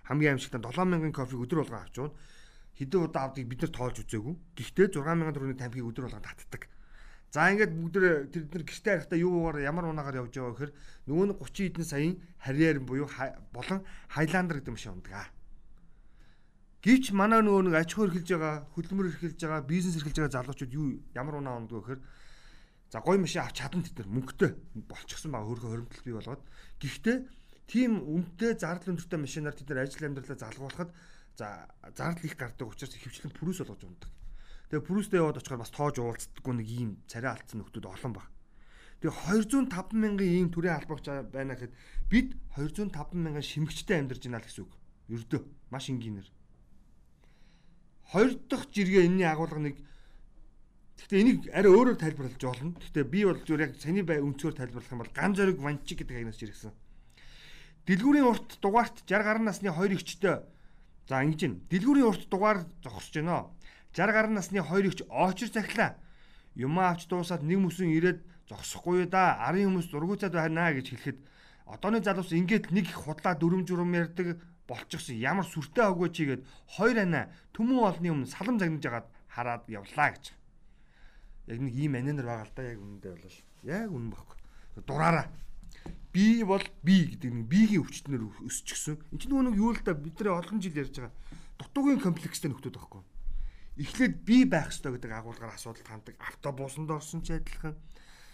хамгийн 0.08 0.32
аимшигтай 0.40 0.62
7000 0.64 1.12
кофег 1.12 1.40
өдөр 1.44 1.60
болгон 1.60 1.84
авч 1.84 1.96
уун 2.00 2.14
хэдэн 2.80 3.04
удаа 3.04 3.24
авдгийг 3.28 3.48
бид 3.52 3.62
нар 3.68 3.74
тоолж 3.76 3.98
үзээгүй. 4.00 4.36
Гэхдээ 4.56 4.88
6000 4.96 5.36
төгрөгийн 5.36 5.60
тамхиг 5.60 5.84
өдөр 5.84 6.08
болгон 6.08 6.24
татдаг. 6.24 6.64
За 7.30 7.46
ингээд 7.52 7.76
бүгд 7.76 7.96
тэр 8.34 8.44
нар 8.50 8.64
гэртээ 8.66 8.94
харихтаа 9.06 9.20
юугаар 9.20 9.58
ямар 9.62 9.86
унаагаар 9.86 10.26
явж 10.26 10.34
байгаа 10.34 10.56
гэхээр 10.56 10.74
нөгөө 11.06 11.26
нь 11.30 11.36
30 11.38 11.66
хэдэн 11.70 11.86
саяын 11.86 12.16
харьяар 12.42 12.78
буюу 12.82 13.06
болон 13.54 13.86
хайландер 14.10 14.58
гэдэг 14.64 14.74
машин 14.74 14.98
ундаг. 14.98 15.30
Гэвч 16.82 17.12
манай 17.14 17.44
нөгөө 17.46 17.70
нэг 17.70 17.76
аж 17.76 17.92
ахуй 17.94 18.08
эрхэлж 18.10 18.30
байгаа, 18.34 18.56
хөдөлмөр 18.74 19.08
эрхэлж 19.14 19.40
байгаа, 19.46 19.62
бизнес 19.62 20.00
эрхэлж 20.00 20.18
байгаа 20.18 20.36
залуучууд 20.40 20.74
юу 20.74 20.88
ямар 21.14 21.36
унаа 21.38 21.60
ундаг 21.60 21.86
гэхээр 21.86 22.02
за 22.90 23.00
гоё 23.06 23.22
машин 23.22 23.46
авч 23.46 23.62
чадна 23.62 23.86
тэр 23.86 24.10
мөнгөтэй 24.10 24.52
болчихсон 24.90 25.32
байгаа 25.32 25.50
хөргө 25.50 25.70
хоримтлал 25.70 26.06
бий 26.06 26.16
болгоод 26.18 26.44
гэхдээ 26.82 27.18
тийм 27.70 28.02
үнэтэй 28.02 28.58
зардал 28.58 28.98
өндөртэй 28.98 29.20
машинаар 29.22 29.54
тэд 29.54 29.70
нар 29.70 29.86
ажил 29.86 30.10
амьдралаа 30.10 30.42
залгуулахад 30.42 30.90
за 31.38 31.70
зардал 31.94 32.26
их 32.26 32.34
гардаг 32.34 32.66
учраас 32.66 32.98
хөвчлэн 32.98 33.38
пүрүс 33.38 33.62
болгож 33.62 33.86
ундаг. 33.86 34.10
Тэгээ 34.70 34.86
Брюстэй 34.86 35.22
яваад 35.22 35.38
очихоор 35.38 35.62
бас 35.62 35.74
тоож 35.74 35.98
уулздаггүй 36.02 36.54
нэг 36.58 36.68
ийм 36.70 36.92
царай 37.06 37.34
алдсан 37.34 37.62
нөхдүүд 37.62 37.86
олон 37.90 38.14
баг. 38.14 38.26
Тэгээ 39.02 39.18
205 39.50 39.98
мянган 39.98 40.30
ийм 40.30 40.50
төрлийн 40.54 40.78
албагч 40.78 41.06
байна 41.34 41.58
гэхэд 41.58 41.74
бид 42.10 42.38
205 42.54 43.18
мянган 43.18 43.46
шимэгчтэй 43.46 43.98
амьдарч 43.98 44.30
байна 44.30 44.42
л 44.42 44.46
гэсэн 44.46 44.66
үг. 44.66 44.74
Ердөө 45.10 45.42
маш 45.74 45.90
энгийнээр. 45.90 46.30
Хоёр 48.14 48.32
дахь 48.46 48.70
жиргээ 48.70 49.10
энэний 49.10 49.26
агуулга 49.26 49.58
нэг 49.58 49.78
Гэхдээ 51.00 51.22
энийг 51.24 51.40
арай 51.56 51.72
өөрөөр 51.72 51.98
тайлбарлаж 51.98 52.44
болно. 52.44 52.76
Гэхдээ 52.76 53.06
би 53.08 53.20
бол 53.24 53.40
зүгээр 53.40 53.66
яг 53.72 53.74
саний 53.80 54.04
бай 54.04 54.20
өнцгөр 54.20 54.56
тайлбарлах 54.60 54.92
юм 54.92 55.00
бол 55.00 55.16
ган 55.16 55.32
зориг 55.36 55.58
ванчик 55.64 56.04
гэдэг 56.04 56.18
агнаас 56.20 56.40
жиргсэн. 56.40 56.76
Дэлгүүрийн 57.88 58.28
урт 58.28 58.60
дугаарт 58.60 59.08
60 59.08 59.24
гаруй 59.24 59.44
насны 59.48 59.72
хоёр 59.72 59.96
эгчтэй 59.96 60.44
за 61.08 61.16
ингэж 61.24 61.40
байна. 61.40 61.58
Дэлгүүрийн 61.72 62.10
урт 62.12 62.24
дугаар 62.28 62.68
зогсож 62.84 63.16
байна 63.16 63.48
60 63.96 64.14
гаруй 64.14 64.34
насны 64.34 64.62
хоёр 64.62 64.86
ихч 64.86 65.02
очир 65.10 65.50
захлаа. 65.50 65.98
Юмаа 66.56 66.94
авч 66.94 67.08
дуусаад 67.08 67.42
нэг 67.42 67.58
мөсөн 67.58 67.90
ирээд 67.90 68.22
зогсохгүй 68.46 69.10
да. 69.10 69.42
Арын 69.42 69.74
хүмүүс 69.74 69.90
зургуцаад 69.90 70.34
байна 70.34 70.70
гэж 70.74 70.94
хэлэхэд 70.94 71.20
одооны 71.66 72.04
залуус 72.04 72.34
ингээд 72.34 72.70
нэг 72.70 72.86
их 72.90 72.98
худлаа 72.98 73.34
дүрм 73.34 73.66
журм 73.66 73.94
ярьдаг 73.94 74.38
болчихсон. 74.68 75.18
Ямар 75.18 75.46
сүртэй 75.46 75.86
аггүй 75.86 76.10
чигээд 76.14 76.46
хоёр 76.78 76.98
анаа 77.02 77.34
төмөн 77.54 77.82
олны 77.90 78.10
өмнө 78.14 78.30
салам 78.30 78.60
загнаж 78.62 78.86
агаад 78.86 79.08
хараад 79.26 79.64
явлаа 79.70 80.14
гэж. 80.14 80.39
Яг 81.50 81.60
нэг 81.60 81.74
ийм 81.74 81.98
анинар 81.98 82.26
байгаа 82.30 82.48
л 82.48 82.56
да 82.56 82.64
яг 82.64 82.80
үнэндээ 82.80 83.14
бол 83.18 83.38
яг 83.66 83.90
үнэн 83.90 84.12
баггүй. 84.14 84.38
Дураараа. 84.86 85.28
Би 86.14 86.44
бол 86.46 86.64
би 86.86 87.18
гэдэг 87.18 87.32
нэг 87.34 87.46
биегийн 87.50 87.84
өвчтнөр 87.84 88.24
өсчихсөн. 88.46 89.02
Энд 89.10 89.22
чинь 89.22 89.34
нөгөө 89.34 89.46
нэг 89.50 89.58
юу 89.58 89.74
л 89.74 89.82
да 89.82 89.98
бидний 89.98 90.30
олон 90.30 90.62
жил 90.62 90.78
ярьж 90.78 90.96
байгаа. 91.02 91.14
Дутуугийн 91.58 92.02
комплекстэй 92.02 92.50
нөхдөд 92.54 92.78
байхгүй 92.78 93.02
эхлээд 93.80 94.16
би 94.28 94.44
байх 94.44 94.76
ёстой 94.76 95.00
гэдэг 95.00 95.12
агуулгаар 95.16 95.56
асуудалд 95.56 95.88
ханддаг. 95.88 96.16
Автобусанд 96.20 96.92
орсон 96.92 97.24
ч 97.24 97.32
адилхан. 97.40 97.80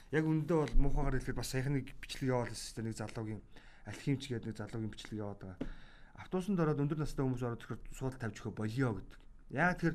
Яг 0.10 0.25
үндэ 0.25 0.53
бол 0.57 0.74
муухагаар 0.89 1.22
хэлэхэд 1.22 1.38
бас 1.38 1.53
саяхны 1.53 1.86
бичлэг 1.86 2.34
явуулсан 2.34 2.57
систем 2.57 2.89
нэг 2.89 2.98
залуугийн 2.98 3.41
алхимч 3.86 4.25
гэдэг 4.25 4.50
нэг 4.50 4.57
залуугийн 4.57 4.89
бичлэг 4.89 5.22
яваад 5.22 5.41
байгаа. 5.45 5.60
Автобусанд 6.17 6.57
ороод 6.57 6.81
өндөр 6.81 6.98
настай 6.98 7.22
хүмүүс 7.22 7.45
ороод 7.45 7.62
ирэхэд 7.62 7.84
суудал 7.93 8.17
тавьж 8.17 8.38
өгөө 8.41 8.53
болио 8.57 8.89
гэдэг. 8.98 9.19
Яг 9.53 9.77
тэр 9.77 9.93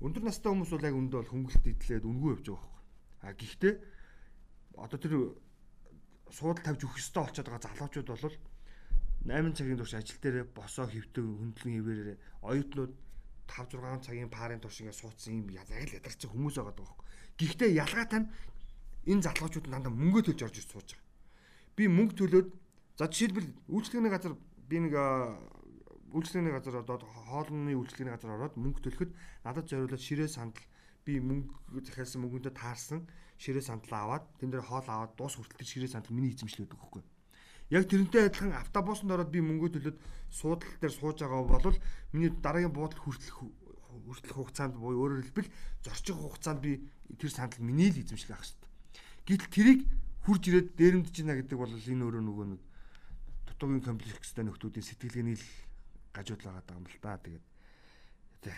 өндөр 0.00 0.24
настай 0.24 0.50
хүмүүс 0.52 0.72
бол 0.72 0.88
яг 0.88 0.96
үндэ 0.96 1.16
бол 1.20 1.32
хөнгөлт 1.32 1.64
идлээд 1.68 2.04
үнгүй 2.08 2.30
явж 2.34 2.46
байгаа 2.48 2.64
байхгүй. 2.64 2.80
А 3.20 3.32
гэхдээ 3.36 3.74
одоо 4.80 4.98
тэр 4.98 5.14
суудал 6.32 6.64
тавьж 6.64 6.80
өгөх 6.88 7.00
ёстой 7.00 7.22
болчиход 7.28 7.48
байгаа 7.52 7.64
залуучууд 7.68 8.08
бол 8.08 8.36
8 9.20 9.52
цагийн 9.52 9.76
турш 9.76 9.94
ажил 9.94 10.16
дээр 10.24 10.48
босоо 10.56 10.88
хөвтөө 10.88 11.24
хөндлөн 11.28 11.74
хിവэрээр 11.76 12.18
оюутнууд 12.40 12.92
5 13.44 13.76
6 13.76 14.06
цагийн 14.08 14.30
парын 14.32 14.60
турш 14.64 14.80
ингээд 14.80 14.96
суудсан 14.96 15.44
юм 15.44 15.48
яг 15.52 15.68
л 15.68 15.96
ядарсан 16.00 16.30
хүмүүс 16.32 16.56
байгаа 16.56 16.76
даа. 16.80 16.96
Гэхдээ 17.36 17.70
ялгаатай 17.76 18.20
нь 18.24 18.30
энэ 19.12 19.24
залуучууд 19.28 19.68
дандаа 19.68 19.92
мөнгө 19.92 20.32
төлж 20.32 20.40
орж 20.48 20.56
ирж 20.64 20.70
сууж 20.72 20.88
байгаа. 20.96 21.04
Би 21.76 21.84
мөнгө 21.92 22.14
төлөөд 22.16 22.48
за 22.96 23.04
жишээлбэл 23.12 23.48
үйлчлэгний 23.68 24.12
газар 24.12 24.32
би 24.64 24.76
нэг 24.80 24.94
үйлчлэгний 26.14 26.54
газар 26.54 26.82
одоо 26.82 26.98
хоолны 27.28 27.72
үйлчлэгний 27.76 28.14
газар 28.14 28.34
ороод 28.36 28.54
мөнгө 28.58 28.80
төлөхөд 28.84 29.10
надад 29.44 29.66
зориулаад 29.70 30.02
ширээ 30.02 30.28
сандал 30.28 30.64
би 31.06 31.20
мөнгө 31.20 31.80
захиалсан 31.86 32.20
мөнгөндөө 32.22 32.54
таарсан 32.54 33.06
ширээ 33.38 33.64
сандал 33.64 33.94
аваад 33.96 34.24
тэн 34.38 34.50
дээр 34.50 34.66
хоол 34.66 34.86
аваад 34.86 35.12
дуус 35.16 35.34
хүртэл 35.38 35.72
ширээ 35.72 35.90
сандал 35.94 36.16
миний 36.16 36.32
эзэмшлээд 36.34 36.70
өгөх 36.70 36.80
байхгүй 36.80 37.02
Яг 37.70 37.86
тэрнтэй 37.86 38.26
адилхан 38.26 38.50
автобусанд 38.58 39.14
ороод 39.14 39.30
би 39.30 39.38
мөнгө 39.38 39.78
төлөөд 39.78 39.98
суудлал 40.26 40.74
дээр 40.82 40.90
сууж 40.90 41.22
байгаа 41.22 41.46
бол 41.46 41.78
миний 42.10 42.34
дараагийн 42.34 42.74
буудал 42.74 42.98
хүртэлх 42.98 43.46
хүртэлх 44.10 44.34
хугацаанд 44.34 44.74
буюу 44.74 45.06
өөрөөр 45.06 45.22
хэлбэл 45.30 45.54
зорчих 45.86 46.18
хугацаанд 46.18 46.58
би 46.66 46.82
тэр 47.14 47.30
санал 47.30 47.62
миний 47.62 47.94
л 47.94 48.02
эзэмшлэх 48.02 48.34
ах 48.34 48.42
хэвээр. 48.42 48.66
Гэтэл 49.22 49.54
тэрийг 49.54 49.80
хурж 50.26 50.42
ирээд 50.50 50.68
дээрэмдэж 50.74 51.14
байна 51.22 51.38
гэдэг 51.38 51.58
бол 51.62 51.70
энэ 51.70 52.04
өөрөө 52.10 52.22
нөгөө 52.26 52.46
нэг 52.58 52.60
дутуугийн 53.46 53.86
комплекстэй 53.86 54.44
нөхдүүдийн 54.50 54.86
сэтгэлгээний 54.90 55.38
л 55.38 55.46
гажууд 56.12 56.42
байгаа 56.42 56.64
даа 56.66 56.78
юм 56.78 56.86
л 56.86 56.98
та. 57.02 57.18
Тэгээд 57.18 57.44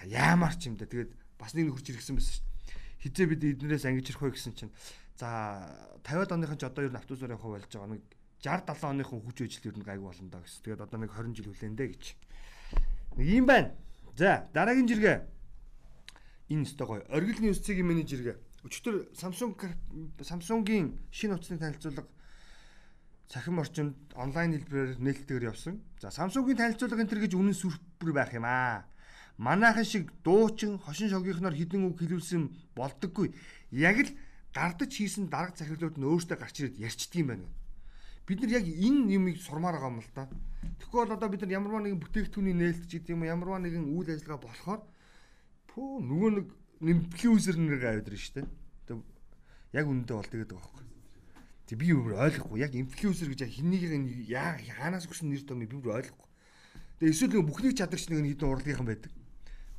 яамар 0.08 0.54
ч 0.56 0.70
юм 0.70 0.76
да. 0.76 0.86
Тэгээд 0.86 1.12
бас 1.38 1.52
нэг 1.54 1.72
хурж 1.72 1.86
ирсэн 1.90 2.16
байсан 2.16 2.34
шүү 2.38 2.44
дээ. 2.44 2.52
Хизээ 3.02 3.26
бид 3.26 3.42
эднэрээс 3.42 3.86
ангижрах 3.88 4.22
вэ 4.22 4.34
гэсэн 4.34 4.54
чинь 4.54 4.72
за 5.18 5.28
50-аад 6.06 6.32
оныхан 6.32 6.58
ч 6.58 6.64
одоо 6.64 6.86
ер 6.86 6.92
нь 6.94 7.00
автобусаар 7.00 7.34
явах 7.34 7.58
болж 7.58 7.66
байгаа 7.66 7.90
нэг 7.98 8.02
60 8.42 8.66
70 8.72 8.90
оныхон 8.90 9.20
хүч 9.22 9.38
ажил 9.46 9.70
ер 9.70 9.76
нь 9.78 9.86
гайгүй 9.86 10.06
болно 10.06 10.30
даа 10.30 10.42
гэсэн. 10.42 10.62
Тэгээд 10.62 10.84
одоо 10.86 10.98
нэг 10.98 11.10
20 11.14 11.34
жил 11.34 11.50
хүлэн 11.50 11.76
дээ 11.78 11.88
гэж. 11.94 12.04
Нэг 13.18 13.26
юм 13.28 13.46
байна. 13.46 13.70
За 14.16 14.48
дараагийн 14.54 14.88
жиргээ. 14.88 15.18
Энэ 16.50 16.64
өстой 16.66 16.86
гоё. 16.86 17.02
Оргилны 17.10 17.50
үсцгийн 17.54 17.86
менежергээ. 17.86 18.36
Өчтөр 18.62 19.10
Samsung 19.18 19.58
Samsung-гийн 20.22 20.94
шинэ 21.10 21.34
утасны 21.34 21.58
танилцуулга 21.58 22.06
цахим 23.28 23.58
орчинд 23.58 23.94
онлайн 24.14 24.56
хэлбэрээр 24.56 24.98
нээлттэйгээр 24.98 25.48
явсан. 25.50 25.82
За 26.00 26.10
Samsung-гийн 26.10 26.58
танилцуулга 26.58 27.02
энэ 27.02 27.10
төр 27.10 27.22
гэж 27.26 27.32
үнэн 27.36 27.56
сүрпэр 27.56 28.12
байх 28.14 28.32
юм 28.34 28.46
аа. 28.46 28.86
Манайхан 29.38 29.84
шиг 29.84 30.12
дуучин 30.24 30.78
хошин 30.78 31.10
шогийнхноор 31.10 31.56
хідэн 31.56 31.88
үг 31.90 31.98
хэлүүлсэн 32.00 32.74
болдоггүй. 32.76 33.32
Яг 33.72 33.96
л 34.02 34.10
гардаж 34.52 34.90
хийсэн 34.92 35.32
дарга 35.32 35.56
захирлууд 35.56 35.96
нь 35.96 36.06
өөртөө 36.06 36.36
гарч 36.36 36.56
ирээд 36.60 36.82
ярьчдгийм 36.82 37.26
байна 37.32 37.48
бид 38.26 38.40
нар 38.40 38.50
яг 38.50 38.66
энэ 38.66 39.12
юмыг 39.18 39.36
сурмаар 39.42 39.74
байгаа 39.76 39.90
юм 39.90 40.00
л 40.00 40.10
да. 40.14 40.28
Тэгэхгүй 40.78 41.00
бол 41.02 41.16
одоо 41.16 41.28
бид 41.28 41.42
нар 41.42 41.56
ямарваа 41.58 41.82
нэгэн 41.82 42.00
бүтээгдэхүүний 42.00 42.54
нээлт 42.54 42.86
ч 42.86 43.02
гэдэг 43.02 43.14
юм 43.18 43.26
ямарваа 43.26 43.58
нэгэн 43.58 43.90
үйл 43.90 44.14
ажиллагаа 44.14 44.46
болохоор 44.46 44.80
пүү 45.66 45.90
нөгөө 46.06 46.30
нэг 46.38 46.46
инфлюенсер 46.80 47.56
нэр 47.58 47.82
аваад 47.82 48.06
ирж 48.06 48.22
штэ. 48.30 48.46
Тэг 48.86 49.02
яг 49.74 49.86
үнэндээ 49.90 50.16
бол 50.16 50.30
тэгээд 50.30 50.52
байгаа 50.54 50.70
байхгүй. 50.70 50.91
Тэг 51.72 51.80
би 51.80 51.88
юу 51.88 52.12
ойлгохгүй 52.12 52.60
яг 52.60 52.76
инфлюенсер 52.76 53.32
гэж 53.32 53.48
хиннийг 53.48 53.80
яа 54.28 54.60
хаанаас 54.60 55.08
өгсөн 55.08 55.32
нэр 55.32 55.40
томыг 55.48 55.72
би 55.72 55.80
бүр 55.80 56.04
ойлгохгүй. 56.04 56.28
Тэг 57.00 57.08
эсвэл 57.16 57.40
бүхнийг 57.40 57.80
чадагч 57.80 58.12
нэг 58.12 58.28
хідэн 58.28 58.52
урлагийнхан 58.52 58.84
байдаг. 58.84 59.08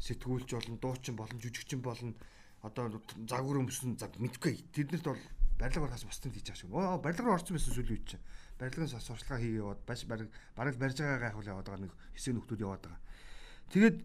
Сэтгүүлч 0.02 0.58
болон 0.58 0.82
дуучин 0.82 1.14
болон 1.14 1.38
жүжигчин 1.38 1.86
болон 1.86 2.18
одоо 2.66 2.98
загвар 3.30 3.62
өмсөн 3.62 3.94
заг 4.02 4.18
мэдгүй. 4.18 4.74
Тэднэрт 4.74 5.06
бол 5.06 5.22
барилга 5.62 5.86
барахаас 5.86 6.10
бусдын 6.10 6.34
хийж 6.34 6.50
байгаа 6.50 6.62
шүү. 6.66 6.74
Оо 6.74 6.98
барилга 6.98 7.30
руу 7.30 7.38
орсон 7.38 7.62
байсан 7.62 7.74
сүүлийн 7.78 7.94
үед 7.94 8.10
чинь. 8.10 8.26
Барилгын 8.58 8.90
сурчлага 8.90 9.38
хийгээ 9.38 9.62
яваад 9.62 9.82
бас 9.86 10.02
бараг 10.10 10.30
бараг 10.58 10.76
барьж 10.82 10.98
байгаа 10.98 11.22
гайхуул 11.30 11.46
яваад 11.46 11.68
байгаа 11.70 11.84
нэг 11.86 11.94
хэсэг 12.18 12.34
нөхдүүд 12.34 12.66
яваад 12.66 12.82
байгаа. 12.90 13.02
Тэгээд 13.70 13.98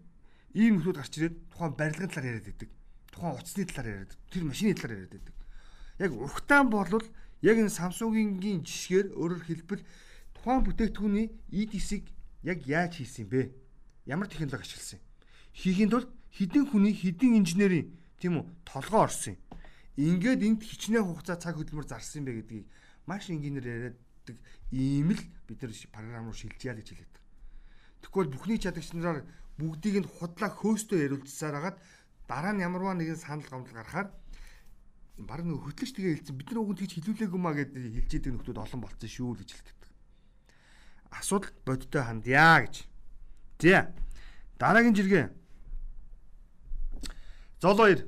ийм 0.61 0.77
нөхдүүд 0.77 0.99
гарч 1.01 1.13
ирээд 1.17 1.35
тухайн 1.57 1.73
барилгын 1.73 2.13
талаар 2.13 2.29
яриад 2.37 2.45
байдаг. 2.53 2.69
Тухайн 3.09 3.33
утасны 3.33 3.65
талаар 3.65 3.89
яриад, 3.89 4.13
тэр 4.29 4.43
машины 4.45 4.77
талаар 4.77 4.93
яриад 4.93 5.13
байдаг. 5.17 5.35
Яг 5.97 6.11
ухтаан 6.13 6.69
болвол 6.69 7.05
яг 7.41 7.57
энэ 7.57 7.71
Samsung-ийн 7.71 8.63
жишгээр 8.63 9.15
өөрөөр 9.15 9.43
хэлбэл 9.47 9.83
тухайн 10.35 10.63
бүтээгдэхүүний 10.63 11.27
EDC-г 11.51 12.05
яг 12.43 12.59
яаж 12.67 12.99
хийсэн 12.99 13.27
бэ? 13.27 13.51
Ямар 14.05 14.27
технологи 14.27 14.63
ашигласан 14.63 14.99
юм? 14.99 15.05
Хийхийн 15.55 15.89
тулд 15.91 16.09
хідэн 16.31 16.65
хүний 16.67 16.93
хідэн 16.95 17.39
инженерийн 17.43 17.91
тийм 18.19 18.43
үү 18.43 18.45
толгоо 18.67 19.07
орсон 19.07 19.35
юм 19.35 19.49
ингээд 19.99 20.43
энд 20.47 20.61
хичнээн 20.63 21.03
хугацаа 21.03 21.35
цаг 21.39 21.59
хөдөлмөр 21.59 21.87
зарсан 21.87 22.23
юм 22.23 22.25
бэ 22.27 22.33
гэдгийг 22.43 22.65
маш 23.03 23.27
энгийнээр 23.27 23.67
яриаддаг 23.67 24.37
ийм 24.71 25.11
л 25.11 25.21
бид 25.47 25.59
нар 25.59 25.73
програм 25.91 26.25
руу 26.27 26.35
шилжиж 26.35 26.63
яа 26.63 26.77
гэж 26.79 26.87
хэлээд 26.95 27.11
байгаа. 27.11 27.27
Тэгвэл 28.03 28.31
бүхний 28.31 28.59
чадагч 28.59 28.95
нараар 28.95 29.27
бүгдийг 29.59 29.95
нь 30.03 30.07
худлаа 30.07 30.51
хөөстөө 30.55 30.99
яриулцсаар 31.03 31.55
хагаад 31.59 31.77
дараа 32.29 32.53
нь 32.55 32.63
ямарваа 32.63 32.95
нэгэн 32.95 33.19
санал 33.19 33.47
гомдол 33.49 33.75
гарахаар 33.75 34.07
баг 35.27 35.43
нэг 35.43 35.59
хөтлөж 35.59 35.91
тэгээ 35.91 36.15
хэлсэн 36.23 36.35
бид 36.39 36.49
нар 36.51 36.63
үгэнд 36.63 36.79
тэгж 36.79 36.93
хилүүлээгүй 36.99 37.41
маа 37.41 37.55
гэдэг 37.57 37.83
хэлж 37.99 38.11
идэг 38.15 38.33
нөхдүүд 38.39 38.63
олон 38.63 38.81
болцсон 38.83 39.09
шүү 39.09 39.35
л 39.35 39.39
гэж 39.43 39.49
хэлдэг. 39.51 39.77
Асуудал 41.11 41.51
бодтой 41.65 42.03
хандъя 42.03 42.63
гэж. 42.63 42.75
За. 43.59 43.91
Дараагийн 44.59 44.95
жиргээ. 44.95 45.27
Зол 47.59 47.75
2 47.75 48.07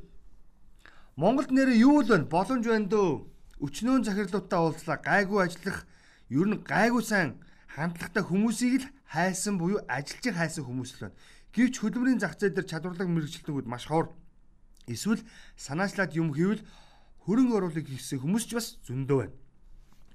Монголд 1.19 1.51
нэрээ 1.51 1.83
юу 1.83 2.01
л 2.01 2.07
вэ? 2.07 2.23
Боломж 2.31 2.63
байна 2.63 2.87
дөө. 2.87 3.27
Өчнөөн 3.59 4.07
захирлуудтай 4.07 4.59
уулзлаа. 4.59 4.97
Гайгүй 5.03 5.43
ажиллах, 5.43 5.83
ер 6.31 6.47
нь 6.47 6.63
гайгүй 6.63 7.03
сайн 7.03 7.37
хандлагатай 7.67 8.23
хүмүүсийг 8.23 8.73
л 8.81 8.91
хайсан 9.11 9.59
буюу 9.59 9.83
ажилчийг 9.91 10.39
хайсан 10.39 10.63
хүмүүс 10.63 10.91
л 10.95 11.11
байна. 11.11 11.19
Гэвч 11.51 11.75
хөдөлмөрийн 11.83 12.23
зах 12.23 12.39
зээл 12.39 12.55
дээр 12.55 12.67
чадварлаг 12.67 13.07
мэрэгчлэнүүд 13.11 13.67
маш 13.67 13.91
ховор. 13.91 14.15
Эсвэл 14.87 15.19
санаачлаад 15.59 16.15
юм 16.15 16.31
хийвэл 16.31 16.63
хөрөнгө 17.25 17.55
оруулалт 17.57 17.87
хийсэн 17.87 18.21
хүмүүс 18.21 18.45
ч 18.49 18.57
бас 18.57 18.67
зөндөө 18.87 19.17
байна. 19.21 19.35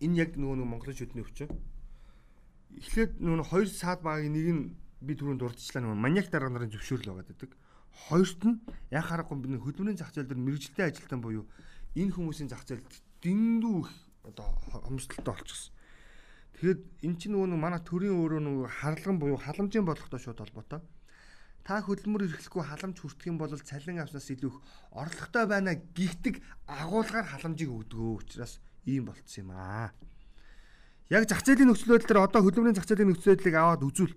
Энэ 0.02 0.18
яг 0.26 0.30
нөгөө 0.34 0.56
нэг 0.58 0.68
Монголын 0.68 0.98
шүдний 0.98 1.22
өвчин. 1.22 1.50
Эхлээд 2.76 3.22
нөгөө 3.22 3.46
хоёр 3.46 3.68
саад 3.70 4.02
багийн 4.02 4.34
нэг 4.34 4.46
нь 4.50 4.62
би 5.00 5.14
түрүүнд 5.14 5.40
дурдчихлаа 5.40 5.82
нөгөө 5.86 6.02
маньяк 6.02 6.28
дарга 6.28 6.50
нарын 6.50 6.72
зөвшөөрөл 6.74 7.14
байгаа 7.14 7.30
гэдэг. 7.30 7.50
Хоёрт 8.10 8.42
нь 8.42 8.60
яг 8.90 9.04
харахгүй 9.06 9.38
бидний 9.38 9.62
хөдөлмөрийн 9.62 10.00
зах 10.02 10.12
зээл 10.12 10.28
дээр 10.28 10.42
мэрэгжилтэй 10.42 10.86
ажилтан 10.90 11.20
буюу 11.22 11.46
энэ 11.94 12.12
хүмүүсийн 12.12 12.50
зах 12.50 12.66
зээл 12.66 12.84
дэндүү 13.22 13.76
их 13.86 13.90
одоо 14.26 14.46
хомсдолтой 14.84 15.32
болчихсон. 15.32 15.72
Тэгэхэд 16.58 16.82
эн 17.06 17.14
чинь 17.16 17.32
нөгөө 17.32 17.48
нэг 17.54 17.60
манай 17.60 17.80
төрийн 17.86 18.16
өөрөө 18.18 18.40
нөгөө 18.42 18.68
харлаган 18.68 19.16
буюу 19.20 19.38
халамжийн 19.40 19.86
бодлоготой 19.86 20.20
шууд 20.20 20.40
холбоотой. 20.40 20.80
Та 21.66 21.82
хөдөлмөр 21.82 22.30
эрхлэхгүй 22.30 22.62
халамж 22.62 23.02
хүртэх 23.02 23.26
юм 23.26 23.42
бол 23.42 23.50
цалин 23.50 23.98
авснаас 23.98 24.30
илүү 24.30 24.54
их 24.54 24.58
орлоготой 24.94 25.50
байна 25.50 25.74
гихтэг 25.74 26.38
агуулгаар 26.70 27.26
халамжийг 27.26 27.74
өгдөгөө 27.74 28.22
учраас 28.22 28.62
ийм 28.86 29.10
болцсон 29.10 29.50
юм 29.50 29.50
аа. 29.50 29.90
Яг 31.10 31.26
зах 31.26 31.42
зээлийн 31.42 31.66
нөхцөл 31.66 31.98
байдал 31.98 32.06
дээр 32.06 32.22
одоо 32.22 32.40
хөдөлмөрийн 32.46 32.78
зах 32.78 32.86
зээлийн 32.86 33.10
нөхцөл 33.10 33.34
байдлыг 33.34 33.56
аваад 33.58 33.82
үзвэл 33.82 34.14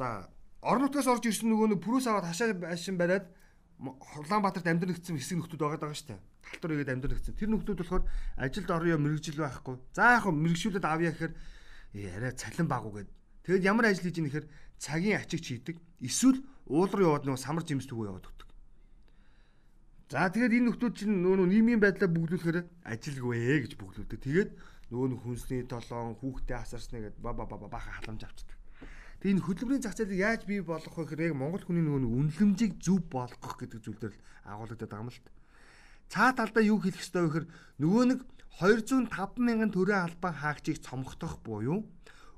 за 0.00 0.32
орон 0.64 0.88
нутгаас 0.88 1.12
орж 1.12 1.28
ирсэн 1.28 1.52
нөгөө 1.52 1.76
нэг 1.76 1.80
пүрүүс 1.84 2.08
аваад 2.08 2.32
хашаа 2.32 2.56
байшин 2.56 2.96
бариад 2.96 3.28
Улаанбаатарт 3.76 4.64
амьдрын 4.64 4.96
нэгдсэн 4.96 5.20
хэсэг 5.20 5.36
нөхдүүд 5.36 5.60
байгаа 5.60 5.80
даа 5.84 5.92
штэ. 5.92 6.16
Талтар 6.40 6.72
игээд 6.72 6.96
амьдрын 6.96 7.12
нэгдсэн. 7.12 7.36
Тэр 7.36 7.52
нөхдүүд 7.52 7.80
болохоор 7.84 8.04
ажилд 8.40 8.70
орё 8.72 8.96
мэрэгжил 8.96 9.44
байхгүй. 9.44 9.76
За 9.92 10.16
яг 10.16 10.24
мэрэгжүүлээд 10.24 10.86
авъя 10.88 11.12
гэхээр 11.12 11.32
э, 11.92 12.16
арай 12.16 12.32
цалин 12.32 12.72
багуу 12.72 12.96
гэд. 12.96 13.12
Тэгэд 13.46 13.62
ямар 13.62 13.94
ажил 13.94 14.10
хийж 14.10 14.18
нэхэр 14.18 14.46
цагийн 14.82 15.22
ачигч 15.22 15.46
хийдэг. 15.54 15.76
Эсвэл 16.02 16.42
уул 16.66 16.90
руу 16.90 17.14
яваад 17.14 17.30
нөгөө 17.30 17.38
самар 17.38 17.62
жимс 17.62 17.86
түгөө 17.86 18.10
яваад 18.10 18.26
өгдөг. 18.26 18.50
За 20.10 20.26
тэгээд 20.26 20.58
энэ 20.58 20.66
нөхдүүд 20.74 20.94
чинь 20.98 21.22
нөгөө 21.22 21.46
нийгмийн 21.46 21.78
байдлаа 21.78 22.10
бүглүүлэхээр 22.10 22.58
ажилгүй 22.90 23.38
гэж 23.62 23.78
бүглүүлдэг. 23.78 24.18
Тэгээд 24.18 24.50
нөгөө 24.90 25.06
нэг 25.14 25.20
хүнсний 25.22 25.62
толон 25.66 26.18
хүүхдээ 26.18 26.58
асарсны 26.58 26.98
гэд 27.06 27.16
ба 27.22 27.34
ба 27.38 27.46
ба 27.46 27.70
баха 27.70 27.90
халамж 28.02 28.26
авчдаг. 28.26 28.58
Тэгээ 29.22 29.34
энэ 29.34 29.46
хөдөлмөрийн 29.46 29.82
зах 29.82 29.94
зээлийг 29.98 30.22
яаж 30.22 30.42
бий 30.46 30.62
болгох 30.62 30.94
вэ 30.94 31.02
гэхээр 31.06 31.26
яг 31.30 31.34
Монгол 31.38 31.64
хүний 31.66 31.82
нөгөө 31.82 32.06
үнэлэмжийг 32.06 32.72
зөв 32.78 33.02
болгох 33.10 33.54
гэдэг 33.58 33.80
зүйл 33.82 33.98
дээр 33.98 34.14
агуулдаг 34.46 34.90
юм 34.90 35.10
л 35.10 35.22
та. 35.22 35.30
Цаа 36.06 36.30
талдаа 36.38 36.62
юу 36.62 36.78
хэлэх 36.78 37.02
ёстой 37.02 37.22
вэ 37.26 37.30
гэхээр 37.30 37.46
нөгөө 37.82 38.04
нэг 38.10 38.20
205 38.62 39.10
мянган 39.42 39.70
төрийн 39.74 40.06
албан 40.06 40.34
хаагчийг 40.38 40.78
цомгох 40.82 41.18
буюу 41.42 41.82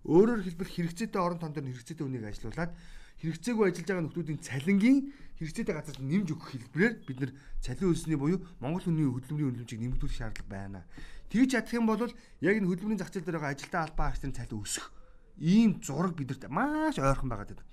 өөрөөр 0.09 0.41
хэлбэл 0.43 0.73
хэрэгцээтэй 0.73 1.21
орон 1.21 1.39
тон 1.39 1.53
дээр 1.53 1.69
хэрэгцээтэй 1.69 2.05
үнийг 2.09 2.25
ажилуулад 2.25 2.73
хэрэгцээгүй 3.21 3.65
ажиллаж 3.69 3.89
байгаа 3.89 4.05
нөхдүүдийн 4.09 4.41
цалингийн 4.41 4.99
хэрэгцээтэй 5.37 5.75
газар 5.77 5.99
нэмж 6.01 6.29
өгөх 6.33 6.49
хэлбэрээр 6.49 6.95
бид 7.05 7.19
нэр 7.21 7.33
цалин 7.61 7.91
үйлсний 7.93 8.17
буюу 8.17 8.41
Монгол 8.63 8.85
хүний 8.89 9.05
хөдөлмөрийн 9.05 9.51
үнэлэмжийг 9.53 9.81
нэмэгдүүлэх 9.85 10.17
шаардлага 10.17 10.49
байна. 10.49 10.81
Тэгж 11.29 11.51
чадах 11.53 11.75
юм 11.77 11.87
бол 11.87 12.01
яг 12.41 12.55
энэ 12.57 12.69
хөдөлмөрийн 12.73 13.01
зах 13.05 13.13
зээл 13.13 13.27
дээр 13.29 13.37
байгаа 13.37 13.53
ажилтаа 13.53 13.83
албан 13.85 14.07
хаагчдын 14.09 14.37
цалин 14.39 14.63
өсөх 14.65 14.87
ийм 15.39 15.71
зураг 15.85 16.15
бидэрт 16.17 16.49
маш 16.49 16.97
ойрхон 16.99 17.29
байгаа 17.29 17.47
гэдэг. 17.53 17.67